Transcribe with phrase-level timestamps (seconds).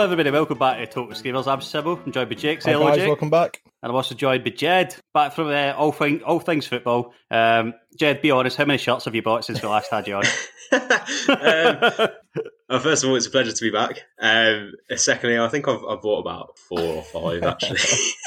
[0.00, 0.30] Hello, everybody.
[0.30, 1.46] Welcome back to Total Screamers.
[1.46, 2.00] I'm Sybil.
[2.06, 2.62] I'm joined by Jake.
[2.62, 3.06] Say Hi hello, guys, Jake.
[3.08, 3.60] welcome back.
[3.82, 7.12] And I'm also joined by Jed, back from uh, all, thing, all things football.
[7.30, 10.14] Um, Jed, be honest, how many shots have you bought since we last had you
[10.14, 10.24] on?
[10.72, 12.08] um,
[12.70, 14.00] well, first of all, it's a pleasure to be back.
[14.18, 17.80] Um, secondly, I think I've, I've bought about four or five actually.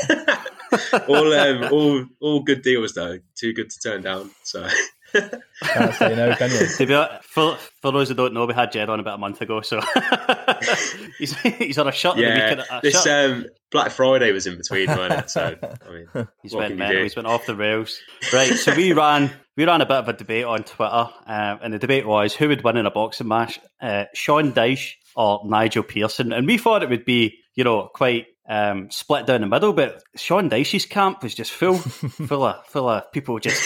[1.08, 3.18] all, um, all, all good deals though.
[3.34, 4.30] Too good to turn down.
[4.44, 4.68] So
[5.14, 6.68] Can't say no, can you?
[6.78, 9.18] to be hon- for, for those who don't know, we had Jed on about a
[9.20, 9.80] month ago, so
[11.18, 12.18] he's, he's on a shot.
[12.18, 15.30] yeah, week, a this shirt- um, Black Friday was in between, wasn't it?
[15.30, 16.98] So I mean, He's what went can mental.
[16.98, 17.04] do?
[17.04, 17.98] He's went off the rails.
[18.32, 18.54] Right.
[18.54, 21.80] So we ran we ran a bit of a debate on Twitter, um, and the
[21.80, 26.34] debate was who would win in a boxing match, uh, Sean Dyche or Nigel Pearson,
[26.34, 30.04] and we thought it would be you know quite um, split down the middle, but
[30.18, 33.62] Sean Dyche's camp was just full, full of full of people just.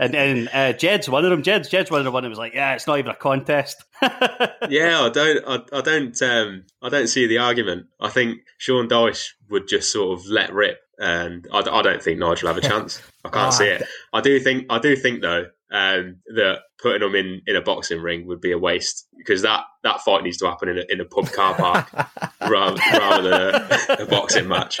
[0.00, 1.42] And, and uh, Jed's one of them.
[1.42, 3.84] Jed's Jed's one of the one that was like, "Yeah, it's not even a contest."
[4.02, 7.86] yeah, I don't, I, I don't, um, I don't see the argument.
[8.00, 12.18] I think Sean Dyche would just sort of let rip, and I, I don't think
[12.18, 13.02] Nigel will have a chance.
[13.24, 13.82] I can't Oh, see it.
[14.14, 18.00] I do think, I do think though, um, that putting them in, in a boxing
[18.00, 21.00] ring would be a waste because that, that fight needs to happen in a, in
[21.00, 21.88] a pub car park
[22.40, 24.80] rather, rather than a, a boxing match.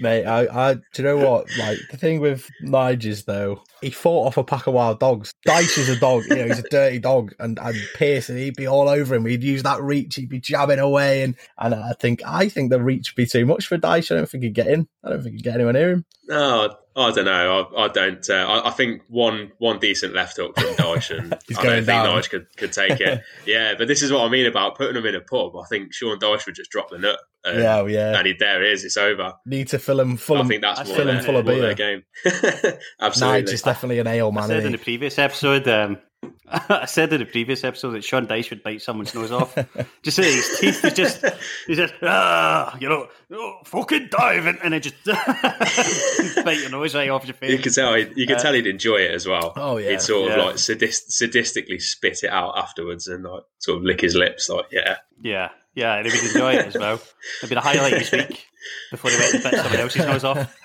[0.00, 1.46] Mate, I, I, do you know what?
[1.58, 5.32] Like the thing with Nigel though, he fought off a pack of wild dogs.
[5.46, 8.66] Dyche is a dog, you know, he's a dirty dog, and and Pearson, he'd be
[8.66, 9.26] all over him.
[9.26, 12.82] He'd use that reach, he'd be jabbing away, and and I think I think the
[12.82, 14.12] reach would be too much for Dyche.
[14.12, 14.88] I don't think he'd get in.
[15.02, 16.04] I don't think he'd get anyone near him.
[16.28, 17.68] No, I don't know.
[17.76, 18.24] I, I don't.
[18.30, 21.70] Uh, I, I think one one decent left hook from Dyche, and He's I don't
[21.72, 22.06] going think down.
[22.06, 23.20] Dyche could, could take it.
[23.46, 25.56] yeah, but this is what I mean about putting them in a pub.
[25.56, 27.18] I think Sean Dyche would just drop the nut.
[27.44, 28.16] And, Yeah, oh, yeah.
[28.16, 28.84] And he, there it is.
[28.84, 29.34] It's over.
[29.44, 30.36] Need to fill him full.
[30.36, 31.62] I of- think that's more fill him full of more beer.
[31.62, 32.02] their game.
[33.00, 33.42] Absolutely.
[33.42, 34.48] Nigel's definitely an ale I man.
[34.48, 35.98] said in the previous episode, um,
[36.48, 39.54] I said in the previous episode that Sean Dyche would bite someone's nose off.
[40.02, 41.24] just say his teeth was just,
[41.66, 45.04] he said, ah, you know, oh, fucking dive, and, and it just
[46.44, 47.50] bite your nose right off your face.
[47.50, 47.96] You could tell.
[47.98, 49.52] You could Uh, tell he'd enjoy it as well.
[49.56, 49.90] Oh, yeah.
[49.92, 50.44] He'd sort of Yeah.
[50.44, 54.48] like sadist, sadistically spit it out afterwards and like sort of lick his lips.
[54.48, 57.00] Like, yeah, Yeah, yeah, and he would enjoy it as well.
[57.40, 58.46] It'd be the highlight this week
[58.90, 60.56] before he went and bit someone else's nose off.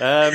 [0.00, 0.34] um,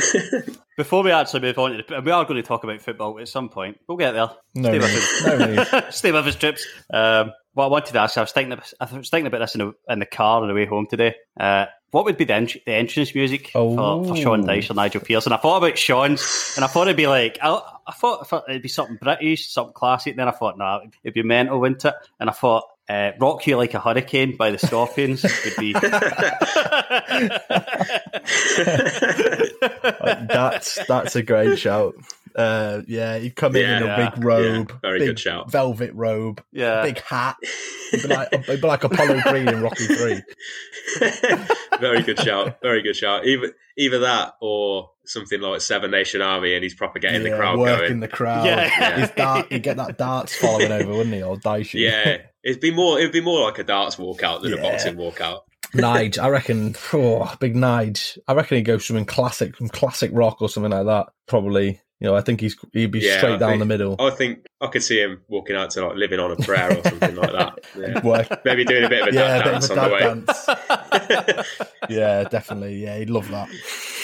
[0.78, 3.28] before we actually move on, to the, we are going to talk about football at
[3.28, 3.80] some point.
[3.88, 4.30] We'll get there.
[4.56, 5.96] No Stay with us.
[5.96, 6.66] Stay with us, trips.
[6.92, 9.60] Um, what I wanted to ask, I was thinking, I was thinking about this in
[9.60, 11.16] the, in the car on the way home today.
[11.40, 14.48] Uh, what would be the, ent- the entrance music for, for Sean Oh.
[14.48, 15.32] Dyche or Nigel Pearson?
[15.32, 18.46] I thought about Sean's, and I thought it'd be like, I, I, thought, I thought
[18.50, 20.16] it'd be something British, something classic.
[20.16, 21.94] Then I thought, nah, it'd be mental, wouldn't it?
[22.20, 25.74] And I thought, uh, "Rock You Like a Hurricane" by the Scorpions would be.
[30.28, 31.96] that's that's a great shout.
[32.36, 35.52] Uh, yeah, he'd come in in a Yeah, big robe, yeah, very big good shout.
[35.52, 36.82] velvet robe, Yeah.
[36.82, 37.38] big hat.
[37.92, 40.22] He'd be like, he'd be like Apollo Creed in Rocky Three.
[41.80, 42.60] very good shout.
[42.62, 43.26] Very good shout.
[43.28, 47.60] Either either that or something like Seven Nation Army, and he's proper getting the crowd
[47.60, 48.00] working going.
[48.00, 48.46] the crowd.
[48.46, 49.00] Yeah.
[49.00, 51.22] His dart, you get that darts following over, wouldn't he?
[51.24, 51.80] Or Dicey.
[51.80, 53.00] Yeah, it'd be more.
[53.00, 54.62] It'd be more like a darts walkout than a Yeah.
[54.62, 55.42] boxing walkout.
[55.74, 56.76] Nige, I reckon.
[56.94, 58.18] Oh, big Nige.
[58.28, 61.08] I reckon he'd go something classic, some classic rock or something like that.
[61.28, 61.80] Probably.
[62.00, 63.96] You know, I think he's he'd be Yeah, straight I down think- the middle.
[63.98, 66.84] I think I could see him walking out to like living on a prayer or
[66.84, 67.60] something like that.
[67.78, 68.06] Yeah.
[68.06, 69.88] Work- Maybe doing a bit of a yeah, dad a bit dance of on a
[69.88, 70.00] the way.
[70.02, 71.48] dance.
[71.90, 72.84] yeah, definitely.
[72.84, 73.48] Yeah, he'd love that.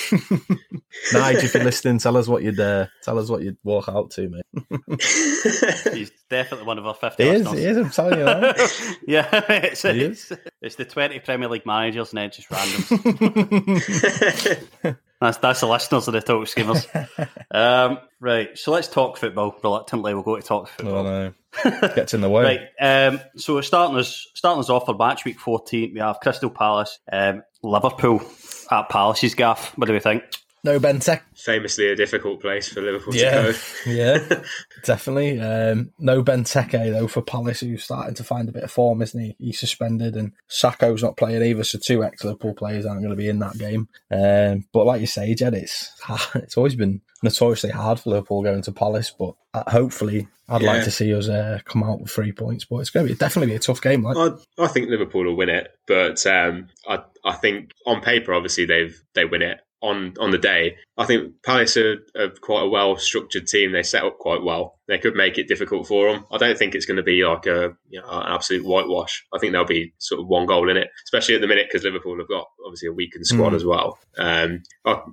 [0.10, 4.12] Nige, if you're listening, tell us what you'd uh, tell us what you'd walk out
[4.12, 4.44] to, mate.
[5.94, 7.78] He's definitely one of our 50 He is, he is.
[7.78, 8.98] I'm telling you that.
[9.08, 12.90] yeah, it's, it's, it's the 20 Premier League managers and then just randoms.
[15.20, 16.88] that's, that's the listeners of the Talk Schemers.
[17.52, 19.58] Um, right, so let's talk football.
[19.64, 21.08] Reluctantly, we'll go to talk football.
[21.08, 21.34] Oh
[21.64, 22.44] no, gets in the way.
[22.80, 23.08] Right.
[23.08, 25.96] Um, so starting us starting us off for match week fourteen.
[25.96, 28.22] We have Crystal Palace, um, Liverpool
[28.70, 29.76] at Palace's gaff.
[29.80, 30.24] What do we think?
[30.64, 31.22] No Benteke.
[31.36, 33.60] Famously a difficult place for Liverpool Yeah, to go.
[33.92, 34.42] yeah,
[34.84, 35.40] definitely.
[35.40, 39.20] Um, no Benteke though for Palace, who's starting to find a bit of form, isn't
[39.20, 39.36] he?
[39.40, 43.30] He's suspended, and Sakho's not playing either, so two ex-Liverpool players aren't going to be
[43.30, 43.88] in that game.
[44.12, 45.92] Um, but like you say, Jed, it's
[46.36, 50.74] it's always been notoriously hard for Liverpool going to Palace, but uh, hopefully, I'd Yeah.
[50.74, 52.66] like to see us uh, come out with three points.
[52.66, 54.04] But it's going to be definitely be a tough game.
[54.04, 58.34] Like, I, I think Liverpool will win it, but um, I I think on paper,
[58.34, 59.60] obviously they've they win it.
[59.82, 63.72] On on the day, I think Palace are, are quite a well structured team.
[63.72, 64.78] They set up quite well.
[64.90, 66.26] They could make it difficult for them.
[66.32, 69.26] I don't think it's going to be like a you know, an absolute whitewash.
[69.34, 71.86] I think there'll be sort of one goal in it, especially at the minute because
[71.86, 73.56] Liverpool have got obviously a weakened squad Mm.
[73.56, 73.98] as well.
[74.18, 74.64] Um,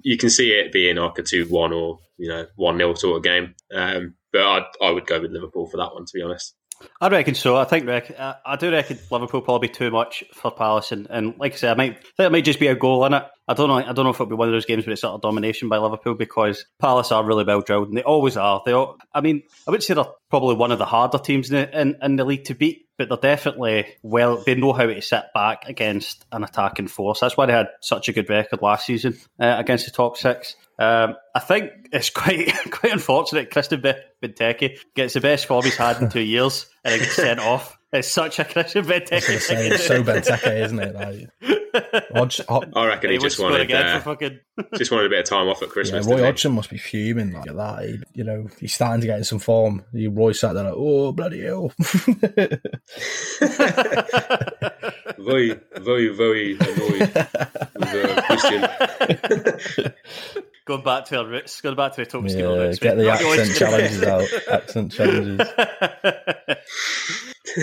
[0.03, 3.19] you can see it being like a two one or you know one 0 sort
[3.19, 3.55] of game.
[3.73, 6.57] Um, but I I would go with Liverpool for that one to be honest.
[7.01, 7.57] I reckon so.
[7.57, 11.55] I think I I do reckon Liverpool probably too much for Palace, and, and like
[11.55, 13.25] I said, I might I think it might just be a goal in it.
[13.49, 13.77] I don't know.
[13.77, 15.69] I don't know if it'll be one of those games where it's sort of domination
[15.69, 18.63] by Liverpool because Palace are really well drilled, and they always are.
[18.65, 21.69] They, all, I mean, I would say they're probably one of the harder teams in
[21.69, 24.39] in, in the league to beat, but they're definitely well.
[24.39, 27.21] They know how to sit back against an attacking force.
[27.21, 30.57] That's why they had such a good record last season uh, against the top six.
[30.79, 33.51] Um, I think it's quite quite unfortunate.
[33.51, 37.17] Christian Be- Benteke gets the best form he's had in two years and then gets
[37.17, 37.79] sent off.
[37.93, 39.31] It's such a Christian Benteke.
[39.31, 40.95] I was say, it's so Benteke, isn't it?
[40.95, 41.29] Like,
[42.15, 44.41] Hodge, Hod- I reckon he, He just wanted again uh, for fucking.
[44.77, 46.07] just wanted a bit of time off at Yeah, Christmas.
[46.07, 46.23] Roy?
[46.23, 47.85] Hodgson must be fuming like at that.
[47.85, 49.85] He, you know, he's starting to get in some form.
[49.93, 51.73] He, Roy sat there like, oh bloody hell.
[55.19, 59.93] very, very, very annoyed with uh, Christian.
[60.67, 62.79] Going back to our roots, going back to the top skill yeah, roots.
[62.81, 64.27] get the accent challenges out.
[64.51, 65.49] Accent challenges.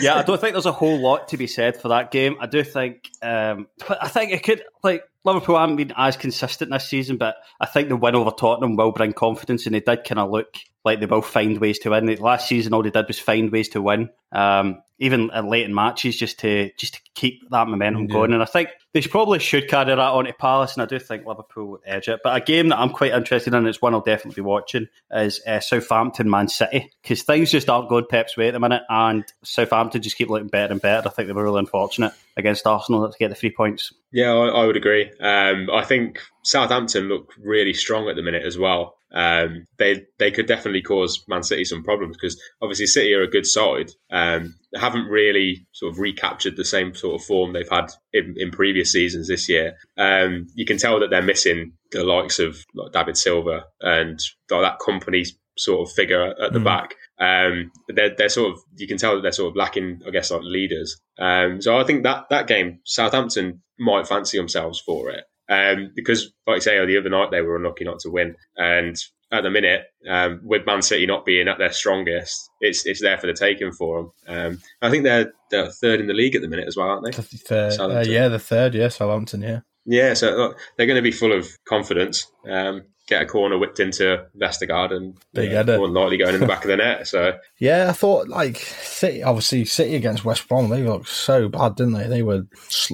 [0.02, 2.38] yeah, I don't think there's a whole lot to be said for that game.
[2.40, 6.88] I do think, um, I think it could like Liverpool haven't been as consistent this
[6.88, 10.20] season, but I think the win over Tottenham will bring confidence, and they did kind
[10.20, 10.56] of look
[10.86, 12.14] like they will find ways to win.
[12.16, 15.74] Last season, all they did was find ways to win, um, even in late in
[15.74, 18.14] matches, just to just to keep that momentum Yeah.
[18.14, 18.34] going.
[18.34, 21.26] And I think they probably should carry that on to Palace, and I do think
[21.26, 22.20] Liverpool would edge it.
[22.24, 25.42] But a game that I'm quite interested in, it's one I'll definitely be watching, is
[25.48, 29.24] uh, Southampton Man City because things just aren't going Pep's way at the minute, and
[29.44, 31.08] Southampton just keep looking better and better.
[31.08, 33.94] I think they were really unfortunate against Arsenal to get the three points.
[34.12, 35.12] Yeah, I, I would agree.
[35.20, 38.98] Um, I think Southampton look really strong at the minute as well.
[39.16, 43.30] Um, they they could definitely cause Man City some problems because obviously City are a
[43.30, 43.92] good side.
[44.10, 48.50] Um, haven't really sort of recaptured the same sort of form they've had in, in
[48.50, 49.74] previous seasons this year.
[49.98, 54.18] Um, you can tell that they're missing the likes of like David Silva and
[54.50, 55.26] like that company
[55.58, 56.64] sort of figure at the Mm.
[56.64, 56.96] back.
[57.20, 60.32] Um, they're, they're sort of you can tell that they're sort of lacking, I guess,
[60.32, 61.00] like leaders.
[61.20, 66.32] Um, so I think that that game, Southampton might fancy themselves for it um, because,
[66.48, 68.96] like I say, the other night they were unlucky not to win, and
[69.34, 73.18] at the minute, um, with Man City not being at their strongest, it's it's there
[73.18, 74.38] for the taking for them.
[74.38, 77.04] Um, I think they're they're third in the league at the minute as well, aren't
[77.04, 77.12] they?
[77.12, 79.60] The third, uh, yeah, the third, yeah, Southampton, yeah.
[79.86, 82.32] Yeah, so look, they're going to be full of confidence.
[82.50, 85.78] Um, get a corner whipped into Vestergaard and Big uh, header.
[85.78, 87.06] more likely going in the back of the net.
[87.08, 91.76] So Yeah, I thought like City, obviously City against West Brom, they looked so bad,
[91.76, 92.08] didn't they?
[92.08, 92.46] They were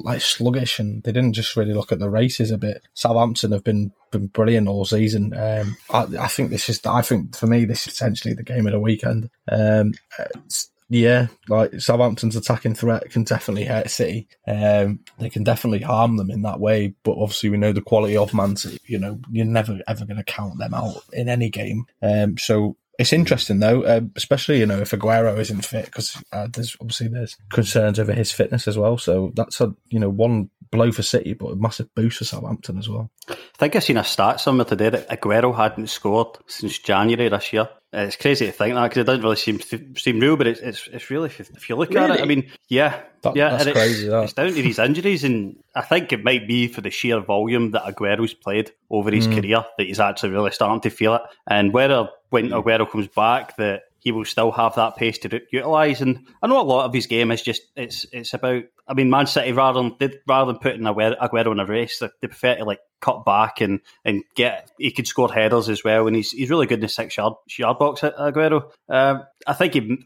[0.04, 2.82] like sluggish and they didn't just really look at the races a bit.
[2.94, 5.34] Southampton have been been brilliant all season.
[5.38, 8.66] Um, I, I think this is, I think for me, this is essentially the game
[8.66, 9.30] of the weekend.
[9.52, 14.28] Um, it's- yeah, like Southampton's attacking threat can definitely hurt City.
[14.48, 16.96] Um, they can definitely harm them in that way.
[17.04, 18.80] But obviously, we know the quality of Man City.
[18.86, 21.86] You know, you're never ever going to count them out in any game.
[22.02, 26.48] Um, so it's interesting though, um, especially you know if Aguero isn't fit because uh,
[26.52, 28.98] there's obviously there's concerns over his fitness as well.
[28.98, 32.78] So that's a you know one blow for City, but a massive boost for Southampton
[32.78, 33.10] as well.
[33.30, 37.54] I think I've seen a stat somewhere today that Aguero hadn't scored since January this
[37.54, 37.70] year.
[37.92, 39.60] Uh, It's crazy to think that because it doesn't really seem
[39.96, 43.02] seem real, but it's it's, it's really if, you look at it, I mean, yeah,
[43.24, 44.24] That- yeah, that's it's, crazy, that.
[44.26, 47.72] It's down to these injuries, and I think it might be for the sheer volume
[47.72, 49.42] that Aguero's played over his Mm.
[49.42, 51.22] career that he's actually really starting to feel it.
[51.48, 56.02] And whether when Aguero comes back, that he will still have that pace to utilise.
[56.02, 58.64] And I know a lot of his game is just it's it's about.
[58.88, 62.28] I mean, Man City rather than rather than putting Aguero, in a race, they, they
[62.28, 64.72] prefer to like cut back and, and get.
[64.78, 67.34] He could score headers as well, and he's he's really good in the six yard
[67.58, 68.02] yard box.
[68.02, 69.98] Aguero, um, I think he.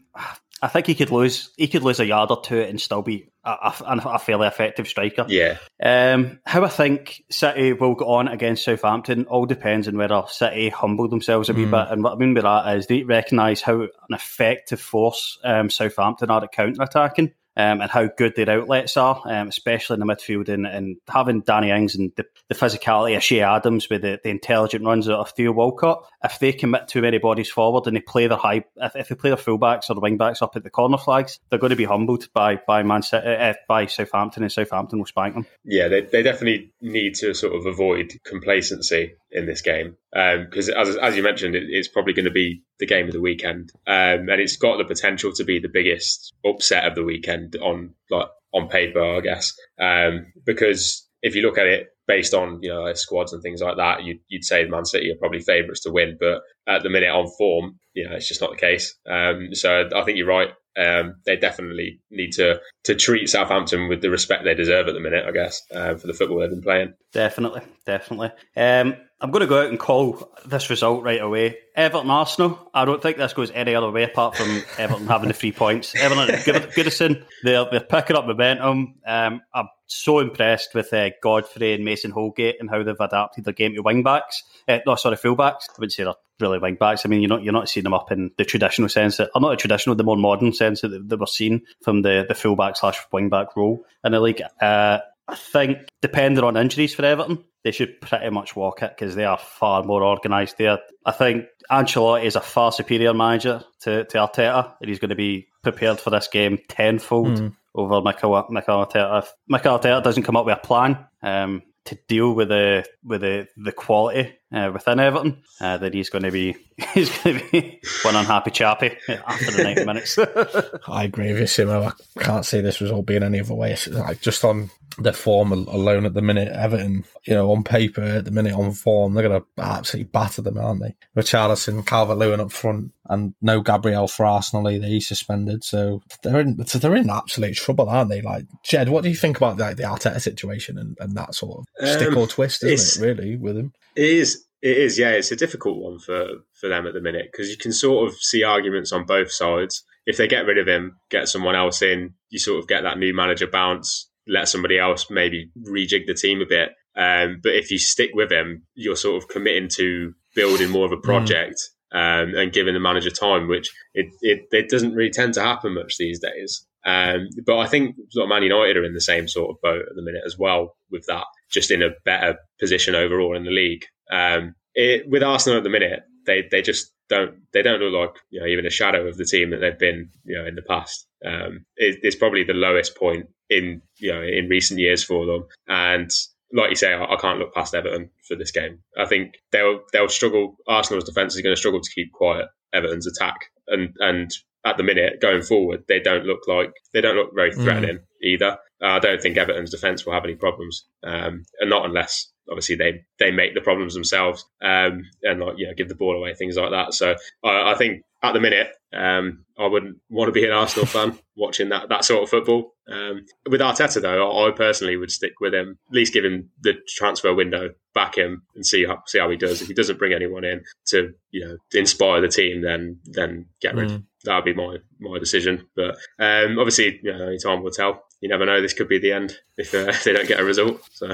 [0.62, 1.50] I think he could lose.
[1.56, 4.88] He could lose a yard or two and still be a, a, a fairly effective
[4.88, 5.26] striker.
[5.28, 5.58] Yeah.
[5.82, 10.68] Um, how I think City will go on against Southampton all depends on whether City
[10.68, 11.70] humble themselves a wee Mm.
[11.70, 11.92] bit.
[11.92, 16.30] And what I mean by that is they recognise how an effective force um, Southampton
[16.30, 17.32] are at counter attacking.
[17.56, 21.42] Um, and how good their outlets are, um, especially in the midfield, and, and having
[21.42, 25.30] Danny Ings and the, the physicality of Che Adams with the, the intelligent runs of
[25.30, 26.04] Theo Walcott.
[26.24, 29.14] If they commit too many bodies forward and they play their high, if, if they
[29.14, 31.84] play their fullbacks or the wingbacks up at the corner flags, they're going to be
[31.84, 35.46] humbled by by Man City, uh, by Southampton, and Southampton will spank them.
[35.64, 40.96] Yeah, they, they definitely need to sort of avoid complacency in this game because, as,
[40.96, 44.28] as you mentioned, it, it's probably going to be the game of the weekend, um,
[44.28, 48.28] and it's got the potential to be the biggest upset of the weekend on like
[48.54, 52.92] on paper, I guess, um, because if you look at it based on you know
[52.94, 56.16] squads and things like that, you'd, you'd say Man City are probably favourites to win,
[56.20, 58.94] but at the minute on form, you know, it's just not the case.
[59.08, 60.50] Um, so I think you're right.
[60.76, 65.00] Um, they definitely need to to treat Southampton with the respect they deserve at the
[65.00, 66.94] minute, I guess, uh, for the football they've been playing.
[67.12, 68.32] Definitely, definitely.
[68.56, 71.56] Um, I'm going to go out and call this result right away.
[71.74, 72.70] Everton Arsenal.
[72.74, 75.94] I don't think this goes any other way apart from Everton having the three points.
[75.94, 78.96] Everton Good- Goodison, they're they're picking up momentum.
[79.06, 83.54] Um, I'm so impressed with uh, Godfrey and Mason Holgate and how they've adapted their
[83.54, 84.42] game to wing backs.
[84.68, 85.70] Uh, no, sorry, fullbacks.
[85.70, 87.06] I wouldn't say they're really wing backs.
[87.06, 89.40] I mean, you're not you're not seeing them up in the traditional sense that, or
[89.40, 92.76] not the traditional, the more modern sense that, that we're seeing from the the fullback
[92.76, 94.42] slash wing back role in the league.
[94.60, 99.14] Uh, I think, depending on injuries for Everton, they should pretty much walk it because
[99.14, 100.78] they are far more organised there.
[101.06, 105.14] I think Ancelotti is a far superior manager to, to Arteta, and he's going to
[105.14, 107.56] be prepared for this game tenfold Mm.
[107.74, 109.22] over Mikel, Mikel Arteta.
[109.22, 113.22] If Mikel Arteta doesn't come up with a plan um, to deal with the with
[113.22, 116.56] the, the quality uh, within Everton, uh, then he's going to be
[116.94, 120.18] he's going to be one unhappy chappy after the ninety minutes.
[120.88, 121.92] I agree with you, Simo.
[122.18, 123.72] I can't see this result being any other way.
[123.72, 128.00] It's like just on the form alone at the minute, Everton, you know, on paper
[128.00, 130.94] at the minute on form, they're going to absolutely batter them, aren't they?
[131.20, 134.86] Richarlison, Calvert Lewin up front, and no Gabriel for Arsenal either.
[134.86, 138.22] He's suspended, so they're in so they're in absolute trouble, aren't they?
[138.22, 141.58] Like Jed, what do you think about like the Arteta situation and, and that sort
[141.58, 143.06] of stick Um, or twist, isn't it?
[143.06, 143.72] Really, with him.
[143.96, 144.44] It is.
[144.62, 144.98] It is.
[144.98, 146.26] Yeah, it's a difficult one for
[146.58, 149.84] for them at the minute because you can sort of see arguments on both sides.
[150.06, 152.98] If they get rid of him, get someone else in, you sort of get that
[152.98, 154.10] new manager bounce.
[154.26, 156.70] Let somebody else maybe rejig the team a bit.
[156.96, 160.92] Um, but if you stick with him, you're sort of committing to building more of
[160.92, 161.60] a project
[161.92, 165.74] um, and giving the manager time, which it, it it doesn't really tend to happen
[165.74, 166.66] much these days.
[166.86, 169.82] Um, but I think sort of Man United are in the same sort of boat
[169.88, 173.50] at the minute as well with that, just in a better position overall in the
[173.50, 173.84] league.
[174.10, 178.16] Um, it, with Arsenal at the minute, they they just don't they don't look like
[178.30, 180.62] you know even a shadow of the team that they've been you know in the
[180.62, 181.06] past.
[181.24, 185.46] Um, it, it's probably the lowest point in you know in recent years for them,
[185.68, 186.10] and
[186.52, 188.78] like you say, I, I can't look past Everton for this game.
[188.98, 190.56] I think they'll they'll struggle.
[190.66, 193.36] Arsenal's defense is going to struggle to keep quiet Everton's attack,
[193.68, 194.30] and and
[194.64, 198.58] at the minute going forward, they don't look like they don't look very threatening either.
[198.82, 202.76] Uh, I don't think Everton's defense will have any problems, um, and not unless obviously
[202.76, 206.34] they they make the problems themselves um, and like you know give the ball away
[206.34, 206.94] things like that.
[206.94, 210.86] So I, I think at the minute um, I wouldn't want to be an Arsenal
[210.86, 212.74] fan watching that that sort of football.
[212.88, 215.78] Um, with Arteta though, I, I personally would stick with him.
[215.88, 219.36] At least give him the transfer window, back him, and see how see how he
[219.36, 219.62] does.
[219.62, 223.74] If he doesn't bring anyone in to you know inspire the team, then then get
[223.74, 223.90] rid.
[223.90, 224.04] Mm.
[224.24, 225.66] That would be my my decision.
[225.74, 228.04] But um, obviously, you know, only time will tell.
[228.20, 228.60] You never know.
[228.60, 230.80] This could be the end if, uh, if they don't get a result.
[230.92, 231.10] So.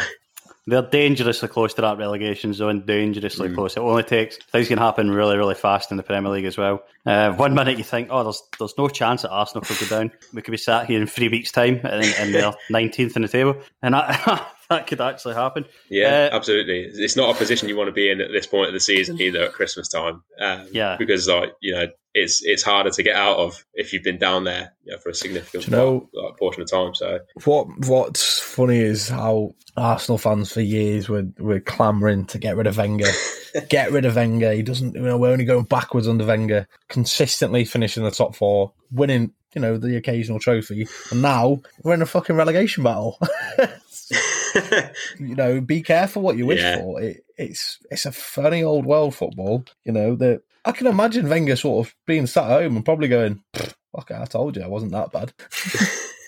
[0.71, 3.55] They're dangerously close to that relegation zone, dangerously Mm.
[3.55, 3.77] close.
[3.77, 6.83] It only takes things can happen really, really fast in the Premier League as well.
[7.05, 10.13] Uh, one minute you think, oh, there's there's no chance that Arsenal could go down.
[10.33, 13.29] We could be sat here in three weeks' time and, and they're 19th in the
[13.29, 13.57] table.
[13.83, 15.67] And I, that could actually happen.
[15.91, 16.81] Yeah, Uh, absolutely.
[16.95, 19.21] It's not a position you want to be in at this point of the season
[19.21, 20.23] either at Christmas time.
[20.41, 20.97] Um, Yeah.
[20.99, 24.43] because like you know, it's it's harder to get out of if you've been down
[24.45, 26.95] there you know, for a significant Do you know- part- like, portion of time.
[26.95, 32.57] So What What's funny is how Arsenal fans for years were were clamouring to get
[32.57, 33.11] rid of Wenger.
[33.69, 34.53] get rid of Wenger.
[34.53, 34.95] He doesn't.
[34.95, 36.67] You know, we're only going backwards under Wenger.
[36.89, 39.33] Consistently finishing the top four, winning.
[39.55, 43.19] You know, the occasional trophy, and now we're in a fucking relegation battle.
[45.19, 46.79] you know, be careful what you wish Yeah.
[46.79, 47.01] for.
[47.01, 49.65] It, it's it's a funny old world football.
[49.85, 53.09] You know that I can imagine Wenger sort of being sat at home and probably
[53.09, 55.33] going, "Fuck, "Okay, I told you I wasn't that bad."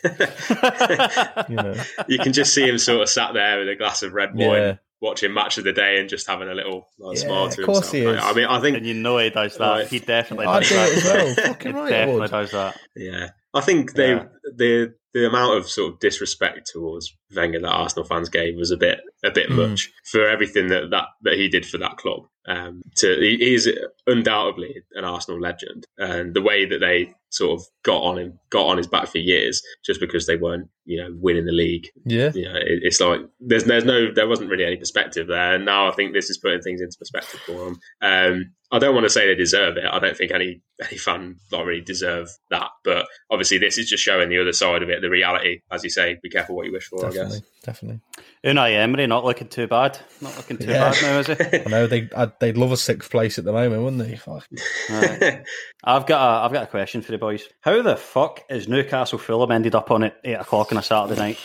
[1.49, 1.75] you know,
[2.09, 4.49] you can just see him sort of sat there with a glass of red wine,
[4.51, 4.77] Yeah.
[5.01, 7.67] watching match of the day, and just having a little like, Yeah, smile to of
[7.67, 8.15] course himself.
[8.17, 8.25] he is.
[8.25, 9.71] I mean, I think and you know he does that.
[9.71, 9.87] Right.
[9.89, 10.89] He definitely I'd does do that.
[10.89, 11.47] it as well.
[11.47, 12.79] Fucking He right definitely does that.
[12.97, 14.25] Yeah, I think they Yeah.
[14.57, 18.77] the the amount of sort of disrespect towards Wenger that Arsenal fans gave was a
[18.77, 19.69] bit a bit Mm.
[19.71, 22.27] much for everything that, that that he did for that club.
[22.47, 23.71] Um, to he is
[24.07, 28.67] undoubtedly an Arsenal legend, and the way that they sort of got on him, got
[28.67, 31.87] on his back for years, just because they weren't you know winning the league.
[32.05, 32.31] Yeah.
[32.35, 35.65] You know, it, it's like there's there's no there wasn't really any perspective there, and
[35.65, 37.79] now I think this is putting things into perspective for them.
[38.03, 39.85] Um, I don't want to say they deserve it.
[39.85, 44.03] I don't think any any fan like really deserve that, but obviously this is just
[44.03, 45.61] showing the other side of it, the reality.
[45.71, 47.05] As you say, be careful what you wish for.
[47.05, 47.49] I Definitely, guess.
[47.65, 48.01] definitely.
[48.45, 49.99] Unai Emery not looking too bad.
[50.23, 50.91] Not looking too Yeah.
[50.91, 51.59] bad now, is he?
[51.67, 54.17] I know they I'd, uh, they'd love a sixth place at the moment, wouldn't they?
[54.17, 54.49] Fuck.
[54.89, 55.45] Right.
[55.85, 57.47] I've got a, I've got a question for the boys.
[57.61, 60.83] How the fuck is Newcastle Fulham ended up on it at eight o'clock on a
[60.83, 61.39] Saturday night?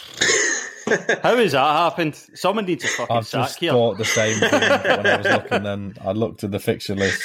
[1.23, 2.15] How has that happened?
[2.35, 3.71] Someone needs to fucking I've sack just here.
[3.71, 5.63] thought the same thing when I was looking.
[5.63, 7.21] Then I looked at the fixture list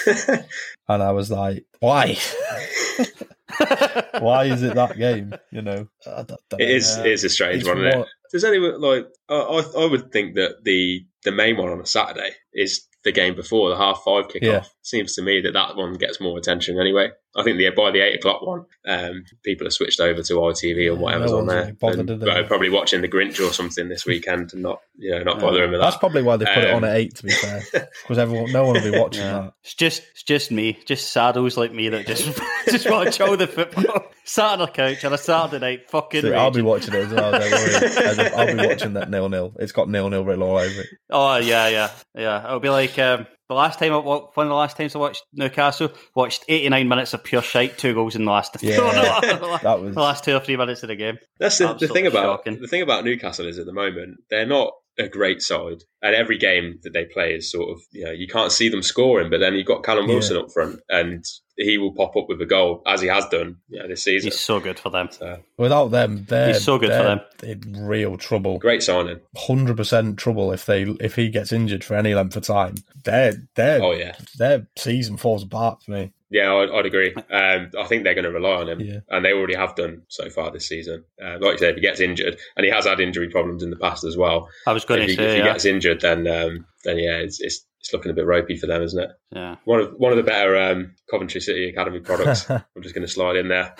[0.88, 2.16] and I was like, why?
[4.18, 5.34] why is it that game?
[5.50, 6.74] You know, I don't- don't It know.
[6.74, 7.98] is it is a strange It's one, isn't it?
[7.98, 9.06] what- Does anyone like?
[9.28, 13.12] I, I I would think that the the main one on a Saturday is the
[13.12, 14.42] game before the half five kickoff.
[14.42, 14.64] Yeah.
[14.82, 17.10] Seems to me that that one gets more attention anyway.
[17.34, 20.88] I think the by the eight o'clock one, um, people have switched over to ITV
[20.88, 21.60] or whatever's no on there.
[21.60, 22.42] really bothered, and, do they?
[22.44, 25.80] probably watching the Grinch or something this weekend and not you know not bothering with
[25.80, 25.84] that.
[25.86, 27.14] That's probably why they put it on Um, at eight.
[27.16, 29.32] To be fair, because everyone, no one will be watching Yeah.
[29.40, 29.52] that.
[29.64, 33.36] It's just it's just me, just saddles like me that just just want to all
[33.36, 34.04] the football.
[34.24, 36.20] Sat on the couch on a Saturday night, fucking.
[36.22, 37.32] So I'll be watching it as well.
[37.32, 38.30] Don't worry.
[38.30, 39.52] I'll be watching that nil nil.
[39.58, 40.86] It's got nil nil written all over it.
[41.10, 42.44] Oh yeah, yeah, yeah.
[42.46, 44.98] It'll be like um, the last time I wa- one of the last times I
[44.98, 48.76] watched Newcastle watched eighty nine minutes of pure shite, two goals in the last Yeah,
[49.62, 51.18] that was the last two or three minutes of the game.
[51.38, 52.60] That's the, the thing about shocking.
[52.60, 56.36] the thing about Newcastle is at the moment they're not a great side, and every
[56.36, 59.40] game that they play is sort of you know you can't see them scoring, but
[59.40, 60.14] then you've got Callum Yeah.
[60.14, 61.24] Wilson up front, and
[61.56, 64.30] he will pop up with a goal as he has done you know, this season.
[64.30, 65.08] He's so good for them.
[65.10, 66.94] So, Without them, they're He's so good for
[67.42, 67.74] they're them.
[67.76, 68.58] in real trouble.
[68.58, 69.20] great signing.
[69.36, 72.76] Hundred percent trouble if they if he gets injured for any length of time.
[73.04, 76.12] Their their Oh yeah, their season falls apart for me.
[76.30, 77.14] yeah, I'd, I'd agree.
[77.14, 79.00] Um, I think they're going to rely on him, Yeah.
[79.10, 81.04] and they already have done so far this season.
[81.22, 83.68] Uh, like you said, if he gets injured, and he has had injury problems in
[83.70, 84.48] the past as well.
[84.66, 86.98] I was going If to he, say, if he yeah, gets injured, then um, then
[86.98, 89.10] yeah, it's, it's it's looking a bit ropey for them, isn't it?
[89.34, 89.56] yeah.
[89.64, 92.48] One of one of the better um, Coventry City Academy products.
[92.50, 93.74] I'm just going to slide in there.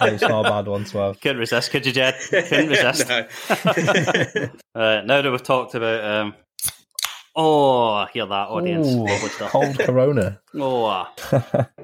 [0.00, 1.20] It's not a bad one to have.
[1.20, 2.14] Couldn't resist, could you, Jed?
[2.30, 3.08] Couldn't resist.
[3.08, 3.26] No.
[4.74, 6.34] Uh, now that we've talked about, um,
[7.40, 9.06] oh, hear that audience, Ooh,
[9.46, 11.06] cold Corona, Oh,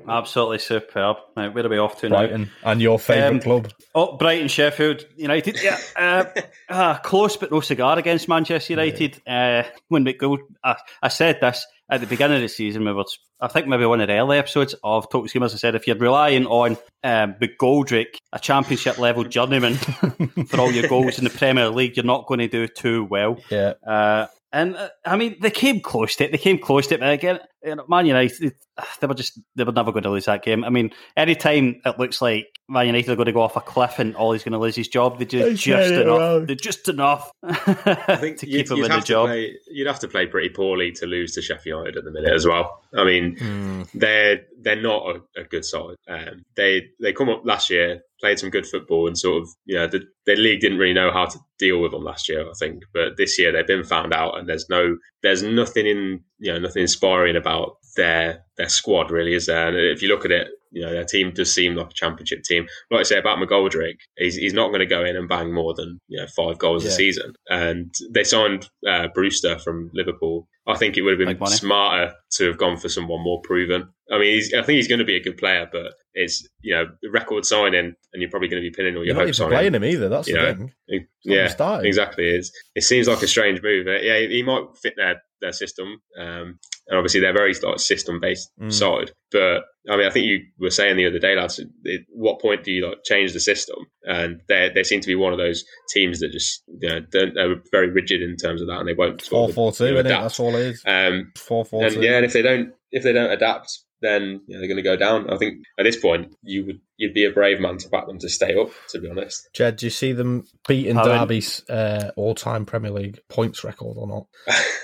[0.09, 1.17] absolutely superb.
[1.37, 2.17] Right, where are we off to now?
[2.19, 3.73] Brighton, and your favourite Um, club.
[3.95, 5.63] Oh, Brighton, Sheffield United.
[5.63, 6.25] Yeah, uh,
[6.69, 9.23] uh, close but no cigar against Manchester United.
[9.27, 12.85] Uh, when McGold, I, I said this at the beginning of the season.
[12.85, 13.05] We were,
[13.41, 15.55] I think maybe one of the early episodes of Total Schemers.
[15.55, 19.75] I said if you're relying on um, McGoldrick, a championship level journeyman,
[20.49, 23.39] for all your goals in the Premier League, you're not going to do too well.
[23.51, 26.33] Yeah, Uh, and uh, I mean, they came close to it.
[26.33, 27.01] They came close to it.
[27.01, 27.41] But again,
[27.89, 28.55] Man United,
[29.01, 30.65] they were just they were never going to lose that game.
[30.65, 33.61] I mean, any time it looks like Man United are going to go off a
[33.61, 36.19] cliff and Ollie's going to lose his job, they do They just enough.
[36.19, 36.47] around.
[36.49, 39.27] They're just enough I think to keep him in the job.
[39.29, 39.57] play.
[39.71, 42.47] You'd have to play pretty poorly to lose to Sheffield United at the minute as
[42.47, 42.83] well.
[42.97, 43.83] I mean, Hmm.
[43.95, 45.97] they're they're not a, a good side.
[46.09, 49.77] Um, they they come up last year, played some good football, and sort of you
[49.77, 52.49] know the, the league didn't really know how to deal with them last year.
[52.49, 56.21] I think, but this year they've been found out, and there's no there's nothing in
[56.39, 59.69] you know nothing inspiring about about their their squad, really, is there?
[59.69, 62.43] And if you look at it, you know, their team does seem like a championship
[62.43, 62.67] team.
[62.91, 65.75] Like I say about McGoldrick, he's, he's not going to go in and bang more
[65.75, 66.91] than you know five goals Yeah.
[66.91, 67.35] a season.
[67.49, 70.49] And they signed uh, Brewster from Liverpool.
[70.67, 71.55] I think it would have been money.
[71.55, 73.89] smarter to have gone for someone more proven.
[74.11, 76.75] I mean, he's, I think he's going to be a good player, but it's you
[76.75, 79.41] know record signing, and you're probably going to be pinning all You're your not hopes
[79.41, 79.57] on him.
[79.59, 80.09] playing him either.
[80.09, 80.55] That's you the know.
[80.55, 80.73] thing.
[80.89, 82.27] It- yeah, exactly.
[82.29, 83.87] It's, it seems like a strange move.
[83.87, 88.51] Yeah, he might fit their their system, um, and obviously they're very like system based
[88.61, 88.73] Mm.
[88.73, 89.11] side.
[89.31, 91.59] But I mean, I think you were saying the other day, lads.
[91.61, 91.67] At
[92.09, 93.77] what point do you like change the system?
[94.05, 97.35] And they they seem to be one of those teams that just you know don't,
[97.35, 100.09] they're very rigid in terms of that, and they won't Four four two, isn't it?
[100.09, 100.83] That's all it is.
[100.87, 102.03] Um, Four four and two.
[102.03, 104.83] yeah, and if they don't if they don't adapt, then you know, they're going to
[104.83, 105.31] go down.
[105.31, 108.19] I think at this point you would you'd be a brave man to back them
[108.21, 108.71] to stay up.
[108.91, 112.91] To be honest, Jed, do you see them beating I mean- Derby's uh, all-time Premier
[112.91, 114.27] League points record or not?